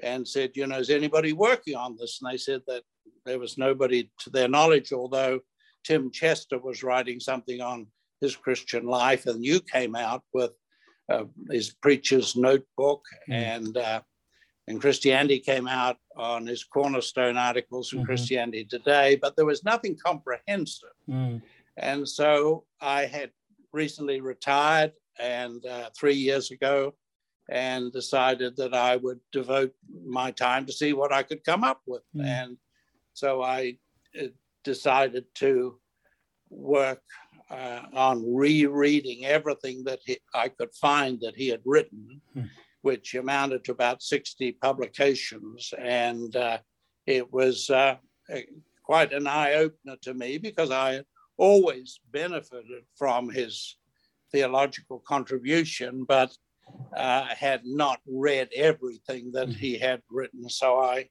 and 0.03 0.27
said, 0.27 0.53
you 0.55 0.67
know, 0.67 0.79
is 0.79 0.91
anybody 0.91 1.33
working 1.33 1.77
on 1.77 1.97
this? 1.99 2.21
And 2.21 2.33
they 2.33 2.39
said 2.39 2.63
that 2.67 2.83
there 3.25 3.39
was 3.39 3.59
nobody 3.59 4.11
to 4.21 4.31
their 4.31 4.49
knowledge, 4.49 4.93
although 4.93 5.41
Tim 5.85 6.11
Chester 6.11 6.59
was 6.59 6.83
writing 6.83 7.21
something 7.21 7.61
on 7.61 7.87
his 8.21 8.37
Christian 8.37 8.87
life. 8.87 9.27
And 9.27 9.45
you 9.45 9.61
came 9.61 9.95
out 9.95 10.23
with 10.33 10.53
uh, 11.09 11.25
his 11.51 11.71
preacher's 11.71 12.37
notebook, 12.37 13.03
mm. 13.29 13.35
and 13.35 13.77
uh, 13.77 14.01
and 14.67 14.81
Christianity 14.81 15.39
came 15.39 15.69
out 15.69 15.99
on 16.17 16.47
his 16.47 16.65
cornerstone 16.65 17.37
articles 17.37 17.93
in 17.93 17.99
mm-hmm. 17.99 18.07
Christianity 18.07 18.65
Today, 18.65 19.19
but 19.21 19.37
there 19.37 19.45
was 19.45 19.65
nothing 19.65 19.97
comprehensive. 20.03 20.89
Mm. 21.09 21.43
And 21.77 22.09
so 22.09 22.65
I 22.81 23.05
had 23.05 23.31
recently 23.73 24.21
retired, 24.21 24.93
and 25.19 25.65
uh, 25.67 25.91
three 25.99 26.15
years 26.15 26.51
ago, 26.51 26.95
and 27.51 27.93
decided 27.93 28.57
that 28.57 28.75
I 28.75 28.97
would 28.97 29.21
devote 29.33 29.75
my 30.07 30.31
time 30.31 30.65
to 30.67 30.73
see 30.73 30.95
what 30.95 31.13
I 31.13 31.23
could 31.23 31.45
come 31.45 31.65
up 31.65 31.83
with. 31.87 32.03
Mm. 32.17 32.25
And 32.25 32.57
so 33.13 33.43
I 33.43 33.77
uh, 34.19 34.29
decided 34.63 35.27
to 35.35 35.79
work 36.49 37.03
uh, 37.51 37.83
on 37.93 38.35
rereading 38.35 39.25
everything 39.27 39.85
that 39.85 40.01
he, 40.05 40.19
I 40.35 40.49
could 40.49 40.75
find 40.75 41.21
that 41.21 41.37
he 41.37 41.49
had 41.49 41.61
written, 41.65 42.21
hmm. 42.33 42.45
which 42.83 43.15
amounted 43.15 43.65
to 43.65 43.73
about 43.73 44.03
60 44.03 44.53
publications. 44.53 45.73
And 45.79 46.35
uh, 46.37 46.59
it 47.07 47.33
was 47.33 47.71
uh, 47.71 47.97
quite 48.83 49.13
an 49.13 49.27
eye 49.27 49.55
opener 49.55 49.97
to 50.03 50.15
me 50.15 50.39
because 50.39 50.71
I 50.71 50.95
had 50.95 51.05
always 51.37 52.01
benefited 52.13 52.85
from 52.97 53.29
his 53.29 53.77
theological 54.33 55.01
contribution, 55.01 56.05
but 56.05 56.35
uh, 56.97 57.27
had 57.27 57.61
not 57.65 58.01
read 58.07 58.49
everything 58.57 59.33
that 59.33 59.49
hmm. 59.49 59.55
he 59.55 59.79
had 59.79 60.01
written. 60.11 60.49
So 60.49 60.79
I, 60.79 61.09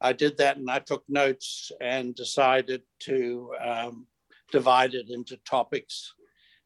I 0.00 0.12
did 0.12 0.38
that 0.38 0.58
and 0.58 0.70
I 0.70 0.78
took 0.78 1.02
notes 1.08 1.72
and 1.80 2.14
decided 2.14 2.82
to 3.00 3.52
um, 3.64 4.06
divided 4.52 5.10
into 5.10 5.36
topics 5.38 6.14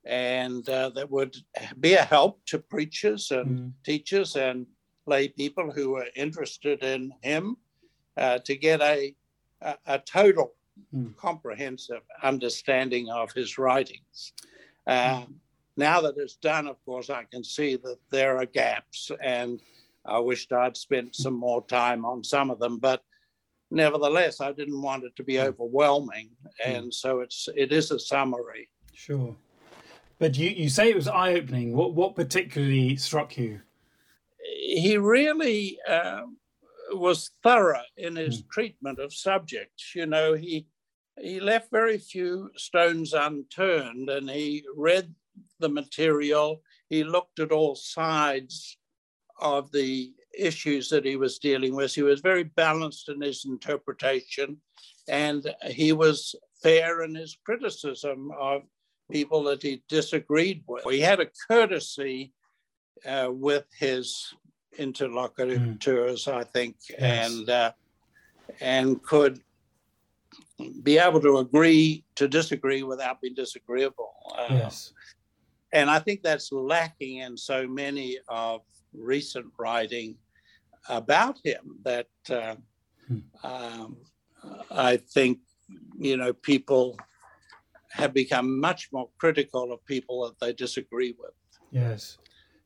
and 0.06 0.68
uh, 0.68 0.90
that 0.90 1.10
would 1.10 1.36
be 1.80 1.94
a 1.94 2.02
help 2.02 2.40
to 2.46 2.58
preachers 2.58 3.30
and 3.30 3.58
mm. 3.58 3.72
teachers 3.84 4.36
and 4.36 4.66
lay 5.06 5.28
people 5.28 5.70
who 5.70 5.96
are 5.96 6.06
interested 6.14 6.82
in 6.82 7.12
him 7.22 7.56
uh, 8.16 8.38
to 8.38 8.56
get 8.56 8.80
a, 8.80 9.14
a, 9.62 9.74
a 9.86 9.98
total 9.98 10.54
mm. 10.94 11.14
comprehensive 11.16 12.02
understanding 12.22 13.08
of 13.10 13.32
his 13.32 13.58
writings. 13.58 14.32
Uh, 14.86 15.20
mm. 15.20 15.34
Now 15.76 16.00
that 16.00 16.14
it's 16.16 16.36
done, 16.36 16.66
of 16.66 16.82
course, 16.84 17.10
I 17.10 17.24
can 17.24 17.44
see 17.44 17.76
that 17.76 17.98
there 18.10 18.38
are 18.38 18.46
gaps, 18.46 19.10
and 19.22 19.60
I 20.06 20.18
wished 20.20 20.52
I'd 20.52 20.76
spent 20.76 21.14
some 21.14 21.34
more 21.34 21.66
time 21.66 22.06
on 22.06 22.24
some 22.24 22.50
of 22.50 22.58
them. 22.58 22.78
But 22.78 23.02
nevertheless, 23.70 24.40
I 24.40 24.52
didn't 24.52 24.80
want 24.80 25.04
it 25.04 25.14
to 25.16 25.24
be 25.24 25.36
hmm. 25.36 25.44
overwhelming, 25.44 26.30
hmm. 26.64 26.70
and 26.70 26.94
so 26.94 27.20
it's 27.20 27.48
it 27.56 27.72
is 27.72 27.90
a 27.90 27.98
summary. 27.98 28.68
Sure, 28.92 29.36
but 30.18 30.36
you 30.36 30.50
you 30.50 30.68
say 30.68 30.90
it 30.90 30.96
was 30.96 31.08
eye 31.08 31.34
opening. 31.34 31.76
What 31.76 31.94
what 31.94 32.16
particularly 32.16 32.96
struck 32.96 33.36
you? 33.36 33.60
He 34.38 34.96
really 34.96 35.78
uh, 35.88 36.22
was 36.92 37.30
thorough 37.42 37.82
in 37.96 38.16
his 38.16 38.42
mm. 38.42 38.48
treatment 38.50 38.98
of 38.98 39.12
subjects. 39.12 39.94
You 39.94 40.06
know, 40.06 40.34
he 40.34 40.66
he 41.20 41.40
left 41.40 41.70
very 41.70 41.98
few 41.98 42.50
stones 42.56 43.12
unturned, 43.12 44.08
and 44.10 44.30
he 44.30 44.64
read 44.76 45.14
the 45.58 45.68
material. 45.68 46.62
He 46.88 47.04
looked 47.04 47.40
at 47.40 47.52
all 47.52 47.74
sides 47.74 48.78
of 49.40 49.72
the 49.72 50.12
issues 50.36 50.88
that 50.90 51.04
he 51.04 51.16
was 51.16 51.38
dealing 51.38 51.74
with. 51.74 51.94
He 51.94 52.02
was 52.02 52.20
very 52.20 52.44
balanced 52.44 53.08
in 53.08 53.20
his 53.20 53.44
interpretation, 53.44 54.58
and 55.08 55.54
he 55.66 55.92
was 55.92 56.34
fair 56.62 57.02
in 57.02 57.14
his 57.14 57.36
criticism 57.44 58.32
of 58.38 58.62
people 59.10 59.42
that 59.44 59.62
he 59.62 59.82
disagreed 59.88 60.62
with. 60.66 60.84
He 60.84 61.00
had 61.00 61.20
a 61.20 61.30
courtesy 61.48 62.32
uh, 63.04 63.28
with 63.30 63.64
his 63.78 64.34
interlocutors, 64.78 66.24
mm. 66.24 66.32
I 66.32 66.44
think, 66.44 66.76
yes. 66.90 67.30
and 67.30 67.50
uh, 67.50 67.72
and 68.60 69.02
could 69.02 69.40
be 70.82 70.98
able 70.98 71.20
to 71.20 71.38
agree 71.38 72.04
to 72.16 72.28
disagree 72.28 72.82
without 72.82 73.20
being 73.20 73.34
disagreeable. 73.34 74.12
Uh, 74.36 74.46
yes. 74.50 74.92
And 75.72 75.90
I 75.90 75.98
think 75.98 76.22
that's 76.22 76.52
lacking 76.52 77.18
in 77.18 77.36
so 77.36 77.66
many 77.66 78.18
of 78.28 78.62
recent 78.94 79.46
writing 79.58 80.16
about 80.88 81.38
him 81.44 81.78
that 81.84 82.08
uh, 82.30 82.56
hmm. 83.06 83.18
um, 83.42 83.96
I 84.70 84.96
think 84.96 85.38
you 85.98 86.16
know 86.16 86.32
people 86.32 86.98
have 87.90 88.12
become 88.12 88.60
much 88.60 88.90
more 88.92 89.08
critical 89.18 89.72
of 89.72 89.84
people 89.86 90.24
that 90.24 90.38
they 90.38 90.52
disagree 90.52 91.14
with. 91.18 91.32
Yes, 91.70 92.18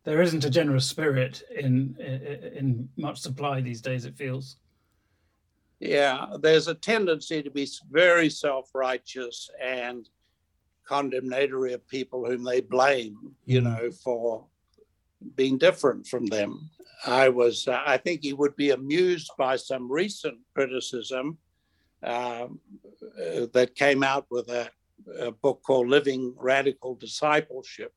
there 0.05 0.23
isn't 0.23 0.45
a 0.45 0.51
generous 0.51 0.87
spirit 0.87 1.43
in 1.57 1.97
in, 1.99 2.89
much 2.97 3.19
supply 3.21 3.61
these 3.61 3.81
days. 3.81 4.05
It 4.05 4.17
feels. 4.17 4.57
Yeah, 5.79 6.37
there's 6.41 6.69
a 6.69 6.75
tendency 6.75 7.43
to 7.43 7.51
be 7.51 7.67
very 7.91 8.29
self-righteous 8.29 9.49
and 9.63 10.07
condemnatory 10.87 11.73
of 11.73 11.89
people 11.89 12.27
whom 12.27 12.45
they 12.45 12.61
blame, 12.61 13.35
you 13.47 13.61
hmm. 13.61 13.65
know, 13.69 13.91
for 13.91 14.45
being 15.35 15.59
different 15.59 16.07
from 16.07 16.27
them. 16.27 16.71
I 17.07 17.29
was, 17.29 17.67
uh, 17.67 17.81
I 17.87 17.97
think 17.97 18.23
he 18.23 18.33
would 18.33 18.57
be 18.57 18.71
amused 18.71 19.31
by 19.39 19.57
some 19.57 19.91
recent 19.91 20.39
criticism 20.55 21.39
uh, 22.03 22.49
that 23.53 23.75
came 23.75 24.03
out 24.03 24.27
with 24.31 24.49
a, 24.49 24.71
a, 25.19 25.31
book 25.31 25.63
called 25.63 25.89
Living 25.89 26.35
Radical 26.39 26.95
Discipleship 26.95 27.93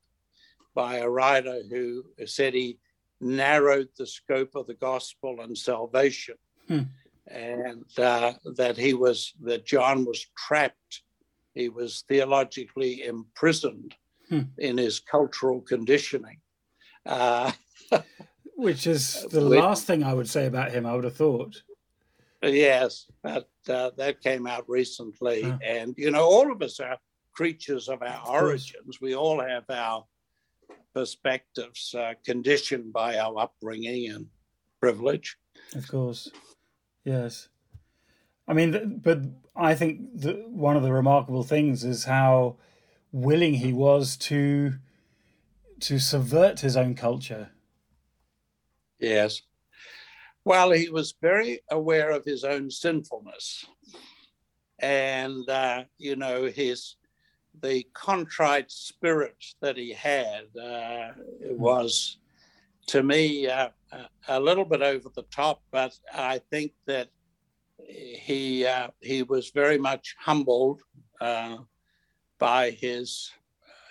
by 0.74 0.96
a 0.96 1.08
writer 1.08 1.62
who 1.70 2.04
said 2.26 2.54
he 2.54 2.78
narrowed 3.20 3.88
the 3.96 4.06
scope 4.06 4.54
of 4.54 4.66
the 4.66 4.74
gospel 4.74 5.40
and 5.40 5.56
salvation. 5.56 6.34
Hmm. 6.68 6.80
And 7.28 7.84
uh, 7.98 8.34
that 8.56 8.76
he 8.76 8.92
was, 8.92 9.32
that 9.42 9.64
John 9.64 10.04
was 10.04 10.26
trapped, 10.36 11.02
he 11.54 11.68
was 11.68 12.04
theologically 12.08 13.04
imprisoned 13.04 13.94
hmm. 14.28 14.42
in 14.58 14.76
his 14.76 15.00
cultural 15.00 15.62
conditioning. 15.62 16.38
Uh, 17.06 17.52
Which 18.56 18.86
is 18.86 19.22
the 19.30 19.40
last 19.40 19.86
thing 19.86 20.02
I 20.02 20.14
would 20.14 20.28
say 20.28 20.46
about 20.46 20.72
him, 20.72 20.86
I 20.86 20.94
would 20.94 21.04
have 21.04 21.16
thought. 21.16 21.62
Yes, 22.42 23.06
that, 23.22 23.46
uh, 23.68 23.90
that 23.96 24.20
came 24.20 24.46
out 24.46 24.68
recently. 24.68 25.42
Huh. 25.42 25.58
And, 25.64 25.94
you 25.96 26.10
know, 26.10 26.24
all 26.24 26.52
of 26.52 26.60
us 26.62 26.78
are 26.80 26.98
creatures 27.32 27.88
of 27.88 28.02
our 28.02 28.22
of 28.22 28.28
origins. 28.28 29.00
We 29.00 29.14
all 29.14 29.40
have 29.40 29.64
our 29.70 30.04
perspectives 30.94 31.94
uh, 31.94 32.14
conditioned 32.24 32.92
by 32.92 33.18
our 33.18 33.38
upbringing 33.38 34.10
and 34.10 34.26
privilege. 34.80 35.36
Of 35.74 35.88
course. 35.88 36.30
Yes. 37.04 37.48
I 38.46 38.52
mean, 38.52 39.00
but 39.02 39.20
I 39.56 39.74
think 39.74 40.20
that 40.20 40.48
one 40.48 40.76
of 40.76 40.82
the 40.82 40.92
remarkable 40.92 41.42
things 41.42 41.84
is 41.84 42.04
how 42.04 42.56
willing 43.10 43.54
he 43.54 43.72
was 43.72 44.16
to 44.16 44.74
to 45.84 45.98
subvert 45.98 46.60
his 46.60 46.76
own 46.76 46.94
culture. 46.94 47.50
Yes. 48.98 49.42
Well, 50.44 50.70
he 50.70 50.88
was 50.88 51.14
very 51.20 51.60
aware 51.70 52.10
of 52.10 52.24
his 52.24 52.44
own 52.44 52.70
sinfulness. 52.70 53.64
And, 54.78 55.48
uh, 55.48 55.84
you 55.98 56.16
know, 56.16 56.46
his 56.46 56.96
the 57.62 57.86
contrite 57.92 58.70
spirit 58.70 59.36
that 59.60 59.76
he 59.76 59.92
had 59.92 60.46
uh, 60.60 61.12
was, 61.50 62.18
to 62.88 63.02
me, 63.02 63.46
uh, 63.46 63.68
a 64.28 64.40
little 64.40 64.64
bit 64.64 64.82
over 64.82 65.08
the 65.14 65.22
top, 65.30 65.62
but 65.70 65.96
I 66.12 66.40
think 66.50 66.72
that 66.86 67.08
he 67.78 68.66
uh, 68.66 68.88
he 69.00 69.22
was 69.22 69.50
very 69.50 69.78
much 69.78 70.16
humbled 70.18 70.82
uh, 71.20 71.58
by 72.38 72.70
his 72.70 73.30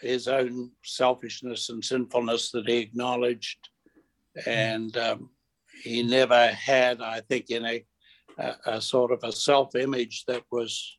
his 0.04 0.28
own 0.28 0.72
selfishness 0.84 1.70
and 1.70 1.84
sinfulness 1.84 2.52
that 2.52 2.68
he 2.68 2.78
acknowledged, 2.78 3.70
and 4.46 4.96
um, 4.98 5.30
he 5.84 6.04
never 6.04 6.48
had, 6.48 7.02
I 7.02 7.22
think, 7.22 7.50
in 7.50 7.66
a, 7.66 7.86
a, 8.38 8.56
a 8.66 8.82
sort 8.82 9.12
of 9.12 9.24
a 9.24 9.32
self-image 9.32 10.26
that 10.28 10.44
was 10.52 10.98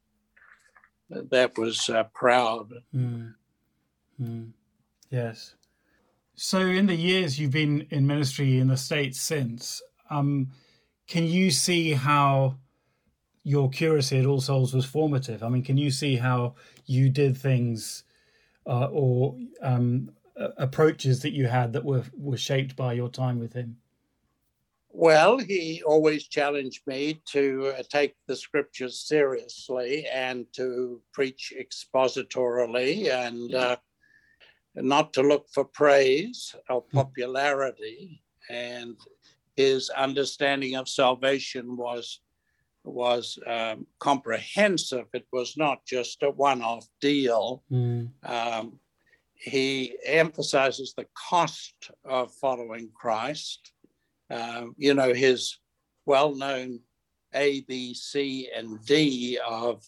that 1.30 1.56
was 1.58 1.88
uh, 1.88 2.04
proud. 2.14 2.72
Mm. 2.94 3.34
Mm. 4.20 4.52
Yes. 5.10 5.54
So, 6.34 6.58
in 6.58 6.86
the 6.86 6.96
years 6.96 7.38
you've 7.38 7.52
been 7.52 7.86
in 7.90 8.06
ministry 8.06 8.58
in 8.58 8.68
the 8.68 8.76
states 8.76 9.20
since, 9.20 9.80
um, 10.10 10.50
can 11.06 11.24
you 11.24 11.50
see 11.50 11.92
how 11.92 12.56
your 13.44 13.68
curacy 13.70 14.18
at 14.18 14.26
All 14.26 14.40
Souls 14.40 14.74
was 14.74 14.84
formative? 14.84 15.42
I 15.42 15.48
mean, 15.48 15.62
can 15.62 15.76
you 15.76 15.90
see 15.90 16.16
how 16.16 16.54
you 16.86 17.10
did 17.10 17.36
things 17.36 18.04
uh, 18.66 18.88
or 18.90 19.36
um, 19.62 20.10
approaches 20.36 21.20
that 21.22 21.32
you 21.32 21.46
had 21.46 21.72
that 21.72 21.84
were 21.84 22.04
were 22.16 22.36
shaped 22.36 22.76
by 22.76 22.92
your 22.92 23.08
time 23.08 23.38
with 23.38 23.52
him? 23.52 23.76
Well, 24.96 25.38
he 25.38 25.82
always 25.84 26.28
challenged 26.28 26.86
me 26.86 27.20
to 27.32 27.74
uh, 27.76 27.82
take 27.90 28.14
the 28.28 28.36
scriptures 28.36 29.00
seriously 29.00 30.06
and 30.06 30.46
to 30.52 31.00
preach 31.12 31.52
expositorily. 31.58 33.10
And 33.10 33.52
uh, 33.54 33.76
not 34.76 35.12
to 35.14 35.22
look 35.22 35.46
for 35.52 35.64
praise 35.64 36.54
or 36.68 36.82
popularity, 36.82 38.22
and 38.48 38.96
his 39.56 39.90
understanding 39.90 40.76
of 40.76 40.88
salvation 40.88 41.76
was 41.76 42.20
was 42.84 43.38
um, 43.46 43.86
comprehensive. 43.98 45.06
It 45.12 45.26
was 45.32 45.56
not 45.56 45.84
just 45.86 46.22
a 46.22 46.30
one-off 46.30 46.86
deal. 47.00 47.62
Mm. 47.70 48.10
Um, 48.22 48.78
he 49.34 49.96
emphasizes 50.04 50.94
the 50.96 51.06
cost 51.28 51.90
of 52.04 52.32
following 52.34 52.90
Christ. 52.94 53.72
Um, 54.30 54.74
you 54.78 54.94
know 54.94 55.12
his 55.12 55.58
well-known 56.06 56.80
A, 57.34 57.62
B, 57.62 57.94
C, 57.94 58.50
and 58.54 58.82
D 58.84 59.38
of 59.46 59.84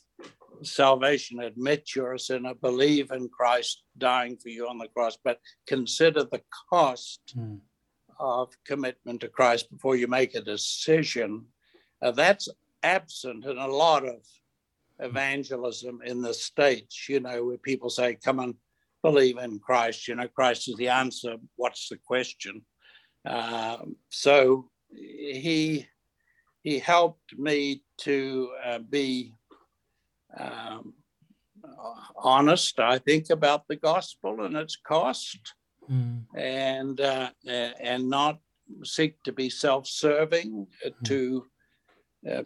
salvation. 0.62 1.40
Admit 1.40 1.94
you're 1.94 2.14
a 2.14 2.18
sinner, 2.18 2.54
believe 2.54 3.10
in 3.10 3.28
Christ 3.28 3.82
dying 3.96 4.36
for 4.36 4.48
you 4.48 4.68
on 4.68 4.78
the 4.78 4.88
cross, 4.88 5.16
but 5.22 5.38
consider 5.66 6.24
the 6.24 6.42
cost. 6.70 7.34
Mm 7.36 7.60
of 8.18 8.56
commitment 8.64 9.20
to 9.20 9.28
Christ 9.28 9.70
before 9.70 9.96
you 9.96 10.06
make 10.06 10.34
a 10.34 10.40
decision. 10.40 11.44
Uh, 12.02 12.10
that's 12.10 12.48
absent 12.86 13.44
in 13.44 13.58
a 13.58 13.66
lot 13.84 14.04
of 14.14 14.20
evangelism 14.98 16.00
in 16.04 16.22
the 16.22 16.34
States, 16.34 17.08
you 17.08 17.20
know, 17.20 17.44
where 17.44 17.58
people 17.58 17.90
say, 17.90 18.16
come 18.26 18.40
and 18.40 18.54
believe 19.02 19.38
in 19.38 19.58
Christ. 19.58 20.08
You 20.08 20.14
know, 20.16 20.28
Christ 20.28 20.68
is 20.68 20.76
the 20.76 20.88
answer. 20.88 21.36
What's 21.56 21.88
the 21.88 21.98
question? 22.12 22.54
Um, 23.24 23.96
so 24.08 24.70
he 24.90 25.86
he 26.62 26.78
helped 26.78 27.38
me 27.38 27.82
to 27.98 28.50
uh, 28.64 28.78
be 28.78 29.32
um, 30.36 30.94
honest, 32.16 32.80
I 32.80 32.98
think, 32.98 33.30
about 33.30 33.62
the 33.68 33.76
gospel 33.76 34.44
and 34.44 34.56
its 34.56 34.76
cost 34.76 35.38
mm. 35.90 36.22
and 36.34 37.00
uh, 37.00 37.30
and 37.46 38.08
not 38.08 38.38
seek 38.82 39.22
to 39.24 39.32
be 39.32 39.48
self-serving 39.50 40.66
mm. 40.84 41.04
to 41.04 41.46
uh, 42.30 42.42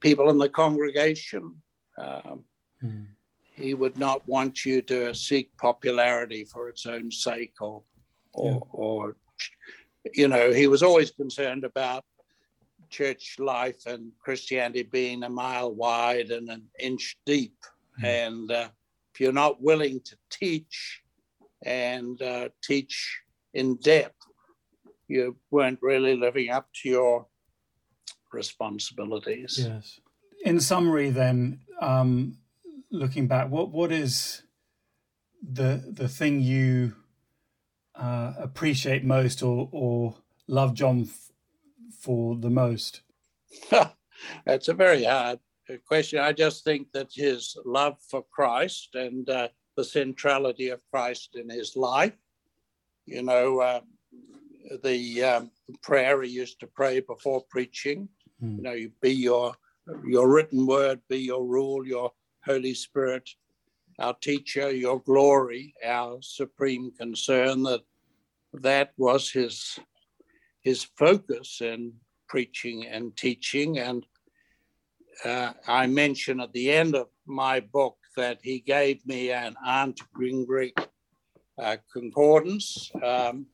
people 0.00 0.30
in 0.30 0.38
the 0.38 0.48
congregation. 0.48 1.56
Um, 1.98 2.44
mm. 2.82 3.06
He 3.54 3.74
would 3.74 3.96
not 3.96 4.26
want 4.26 4.64
you 4.64 4.82
to 4.82 5.14
seek 5.14 5.56
popularity 5.56 6.44
for 6.44 6.68
its 6.68 6.86
own 6.86 7.10
sake, 7.10 7.54
or 7.60 7.82
or, 8.32 8.52
yeah. 8.52 8.58
or 8.72 9.16
you 10.12 10.28
know, 10.28 10.52
he 10.52 10.66
was 10.66 10.82
always 10.82 11.10
concerned 11.10 11.64
about 11.64 12.04
church 12.90 13.36
life 13.38 13.86
and 13.86 14.12
Christianity 14.20 14.82
being 14.82 15.22
a 15.22 15.28
mile 15.28 15.72
wide 15.74 16.30
and 16.30 16.48
an 16.48 16.64
inch 16.78 17.16
deep. 17.24 17.56
Mm. 18.00 18.04
And 18.04 18.52
uh, 18.52 18.68
if 19.12 19.20
you're 19.20 19.32
not 19.32 19.62
willing 19.62 20.00
to 20.04 20.16
teach 20.30 21.02
and 21.64 22.20
uh, 22.20 22.48
teach 22.62 23.20
in 23.54 23.76
depth, 23.76 24.16
you 25.08 25.36
weren't 25.50 25.78
really 25.82 26.16
living 26.16 26.50
up 26.50 26.66
to 26.82 26.88
your 26.88 27.26
responsibilities. 28.34 29.66
Yes. 29.66 30.00
In 30.44 30.60
summary, 30.60 31.10
then, 31.10 31.60
um, 31.80 32.38
looking 32.90 33.26
back, 33.26 33.50
what 33.50 33.70
what 33.70 33.92
is 33.92 34.42
the 35.42 35.82
the 35.86 36.08
thing 36.08 36.40
you 36.40 36.94
uh, 37.94 38.34
appreciate 38.38 39.04
most 39.04 39.42
or 39.42 39.68
or 39.72 40.16
love 40.46 40.74
John 40.74 41.02
f- 41.02 41.30
for 41.98 42.36
the 42.36 42.50
most? 42.50 43.02
That's 44.46 44.68
a 44.68 44.74
very 44.74 45.04
hard 45.04 45.38
question. 45.86 46.18
I 46.18 46.32
just 46.32 46.64
think 46.64 46.92
that 46.92 47.10
his 47.14 47.56
love 47.64 47.96
for 48.10 48.24
Christ 48.30 48.94
and 48.94 49.28
uh, 49.28 49.48
the 49.76 49.84
centrality 49.84 50.68
of 50.68 50.82
Christ 50.92 51.36
in 51.36 51.48
his 51.48 51.76
life. 51.76 52.16
You 53.06 53.22
know, 53.22 53.60
uh, 53.60 53.80
the 54.82 55.24
um, 55.24 55.50
prayer 55.82 56.22
he 56.22 56.30
used 56.30 56.60
to 56.60 56.66
pray 56.66 57.00
before 57.00 57.44
preaching. 57.50 58.08
Mm. 58.42 58.56
You 58.56 58.62
know, 58.62 58.72
you 58.72 58.92
be 59.00 59.12
your 59.12 59.54
your 60.06 60.28
written 60.28 60.66
word, 60.66 61.00
be 61.08 61.18
your 61.18 61.44
rule, 61.44 61.86
your 61.86 62.12
Holy 62.44 62.74
Spirit, 62.74 63.28
our 63.98 64.14
teacher, 64.20 64.70
your 64.70 65.00
glory, 65.00 65.74
our 65.84 66.18
supreme 66.22 66.90
concern. 66.98 67.62
That 67.62 67.82
that 68.54 68.92
was 68.96 69.30
his 69.30 69.78
his 70.62 70.84
focus 70.96 71.60
in 71.60 71.92
preaching 72.28 72.86
and 72.86 73.16
teaching. 73.16 73.78
And 73.78 74.06
uh, 75.24 75.52
I 75.68 75.86
mention 75.86 76.40
at 76.40 76.52
the 76.52 76.70
end 76.72 76.94
of 76.94 77.08
my 77.26 77.60
book 77.60 77.96
that 78.16 78.38
he 78.42 78.60
gave 78.60 79.04
me 79.06 79.32
Arndt 79.32 80.00
Gingrich 80.18 80.78
uh, 81.58 81.76
concordance 81.92 82.90
um, 83.02 83.46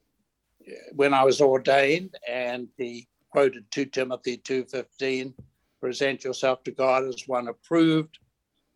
when 0.94 1.12
I 1.14 1.24
was 1.24 1.40
ordained, 1.40 2.14
and 2.28 2.68
he 2.76 3.08
quoted 3.30 3.70
2 3.70 3.86
Timothy 3.86 4.38
2.15, 4.38 5.34
present 5.80 6.24
yourself 6.24 6.62
to 6.64 6.70
God 6.70 7.04
as 7.04 7.26
one 7.26 7.48
approved, 7.48 8.18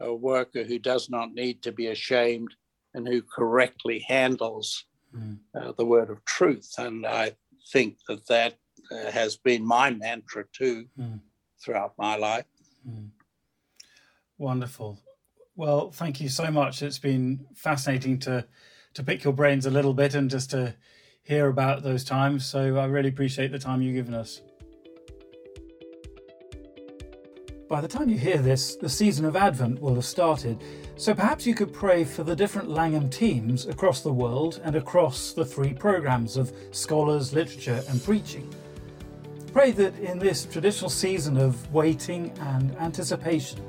a 0.01 0.15
worker 0.15 0.65
who 0.65 0.79
does 0.79 1.11
not 1.11 1.35
need 1.35 1.63
to 1.63 1.73
be 1.73 1.89
ashamed 1.89 2.55
and 2.95 3.07
who 3.07 3.23
correctly 3.23 4.05
handles 4.07 4.85
mm. 5.15 5.39
uh, 5.55 5.73
the 5.77 5.85
word 5.85 6.11
of 6.11 6.25
truth. 6.25 6.73
And 6.79 7.07
I 7.07 7.33
think 7.73 7.99
that 8.09 8.27
that 8.29 8.55
uh, 8.91 9.11
has 9.11 9.37
been 9.37 9.65
my 9.65 9.91
mantra 9.91 10.45
too 10.53 10.87
mm. 10.99 11.21
throughout 11.63 11.95
my 11.99 12.17
life. 12.17 12.47
Mm. 12.89 13.11
Wonderful. 14.39 14.99
Well, 15.57 15.91
thank 15.91 16.21
you 16.21 16.29
so 16.29 16.51
much. 16.51 16.83
It's 16.83 16.99
been 16.99 17.47
fascinating 17.55 18.19
to 18.21 18.47
to 18.95 19.03
pick 19.03 19.25
your 19.25 19.33
brains 19.33 19.67
a 19.67 19.71
little 19.71 19.95
bit 19.95 20.15
and 20.15 20.31
just 20.31 20.51
to 20.51 20.75
hear 21.25 21.49
about 21.49 21.83
those 21.83 22.05
times. 22.05 22.45
So 22.47 22.77
I 22.77 22.85
really 22.85 23.09
appreciate 23.09 23.51
the 23.51 23.59
time 23.59 23.83
you've 23.83 23.95
given 23.95 24.15
us. 24.15 24.43
By 27.69 27.81
the 27.81 27.89
time 27.89 28.11
you 28.11 28.19
hear 28.19 28.39
this, 28.39 28.77
the 28.77 28.91
season 28.91 29.25
of 29.25 29.35
Advent 29.35 29.81
will 29.81 29.95
have 29.95 30.05
started, 30.05 30.63
so 30.97 31.15
perhaps 31.15 31.47
you 31.47 31.55
could 31.55 31.73
pray 31.73 32.05
for 32.05 32.23
the 32.23 32.37
different 32.37 32.69
Langham 32.69 33.09
teams 33.09 33.67
across 33.67 34.03
the 34.03 34.13
world 34.13 34.61
and 34.65 34.77
across 34.77 35.33
the 35.33 35.47
three 35.47 35.73
programs 35.73 36.37
of 36.37 36.53
scholars, 36.73 37.33
literature, 37.33 37.83
and 37.89 38.05
preaching. 38.05 38.55
Pray 39.53 39.71
that 39.73 39.99
in 39.99 40.19
this 40.19 40.45
traditional 40.45 40.91
season 40.91 41.39
of 41.39 41.73
waiting 41.73 42.31
and 42.41 42.77
anticipation, 42.77 43.61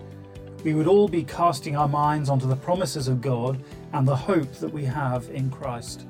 we 0.64 0.74
would 0.74 0.88
all 0.88 1.08
be 1.08 1.24
casting 1.24 1.78
our 1.78 1.88
minds 1.88 2.30
onto 2.30 2.48
the 2.48 2.56
promises 2.56 3.08
of 3.08 3.22
God 3.22 3.64
and 3.94 4.06
the 4.06 4.16
hope 4.16 4.52
that 4.56 4.74
we 4.74 4.84
have 4.84 5.30
in 5.30 5.50
Christ. 5.50 6.06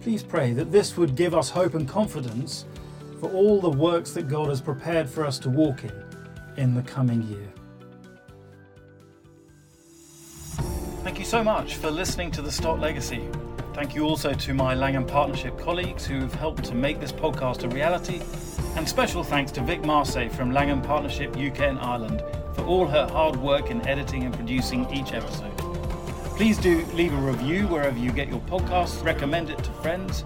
Please 0.00 0.22
pray 0.22 0.52
that 0.54 0.72
this 0.72 0.96
would 0.96 1.14
give 1.14 1.34
us 1.34 1.50
hope 1.50 1.74
and 1.74 1.86
confidence 1.86 2.64
for 3.20 3.30
all 3.30 3.60
the 3.60 3.70
works 3.70 4.12
that 4.12 4.28
God 4.28 4.48
has 4.48 4.60
prepared 4.60 5.08
for 5.08 5.26
us 5.26 5.38
to 5.40 5.50
walk 5.50 5.84
in 5.84 5.92
in 6.56 6.74
the 6.74 6.82
coming 6.82 7.22
year. 7.24 7.52
Thank 11.02 11.18
you 11.18 11.24
so 11.24 11.44
much 11.44 11.76
for 11.76 11.90
listening 11.90 12.30
to 12.32 12.42
The 12.42 12.50
Stott 12.50 12.80
Legacy. 12.80 13.28
Thank 13.74 13.94
you 13.94 14.04
also 14.04 14.32
to 14.32 14.54
my 14.54 14.74
Langham 14.74 15.06
Partnership 15.06 15.58
colleagues 15.58 16.06
who 16.06 16.20
have 16.20 16.34
helped 16.34 16.64
to 16.64 16.74
make 16.74 16.98
this 16.98 17.12
podcast 17.12 17.64
a 17.64 17.68
reality. 17.68 18.20
And 18.76 18.88
special 18.88 19.22
thanks 19.22 19.52
to 19.52 19.60
Vic 19.60 19.82
Marsay 19.82 20.30
from 20.30 20.50
Langham 20.50 20.80
Partnership 20.80 21.36
UK 21.36 21.60
and 21.60 21.78
Ireland 21.78 22.22
for 22.54 22.64
all 22.64 22.86
her 22.86 23.06
hard 23.06 23.36
work 23.36 23.70
in 23.70 23.86
editing 23.86 24.24
and 24.24 24.34
producing 24.34 24.90
each 24.92 25.12
episode. 25.12 25.59
Please 26.40 26.56
do 26.56 26.82
leave 26.94 27.12
a 27.12 27.16
review 27.18 27.66
wherever 27.66 27.98
you 27.98 28.10
get 28.10 28.28
your 28.28 28.40
podcasts, 28.40 29.04
recommend 29.04 29.50
it 29.50 29.62
to 29.62 29.70
friends, 29.82 30.24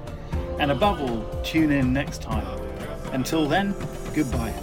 and 0.60 0.70
above 0.70 1.00
all, 1.00 1.42
tune 1.42 1.72
in 1.72 1.92
next 1.92 2.22
time. 2.22 2.46
Until 3.12 3.48
then, 3.48 3.74
goodbye. 4.14 4.54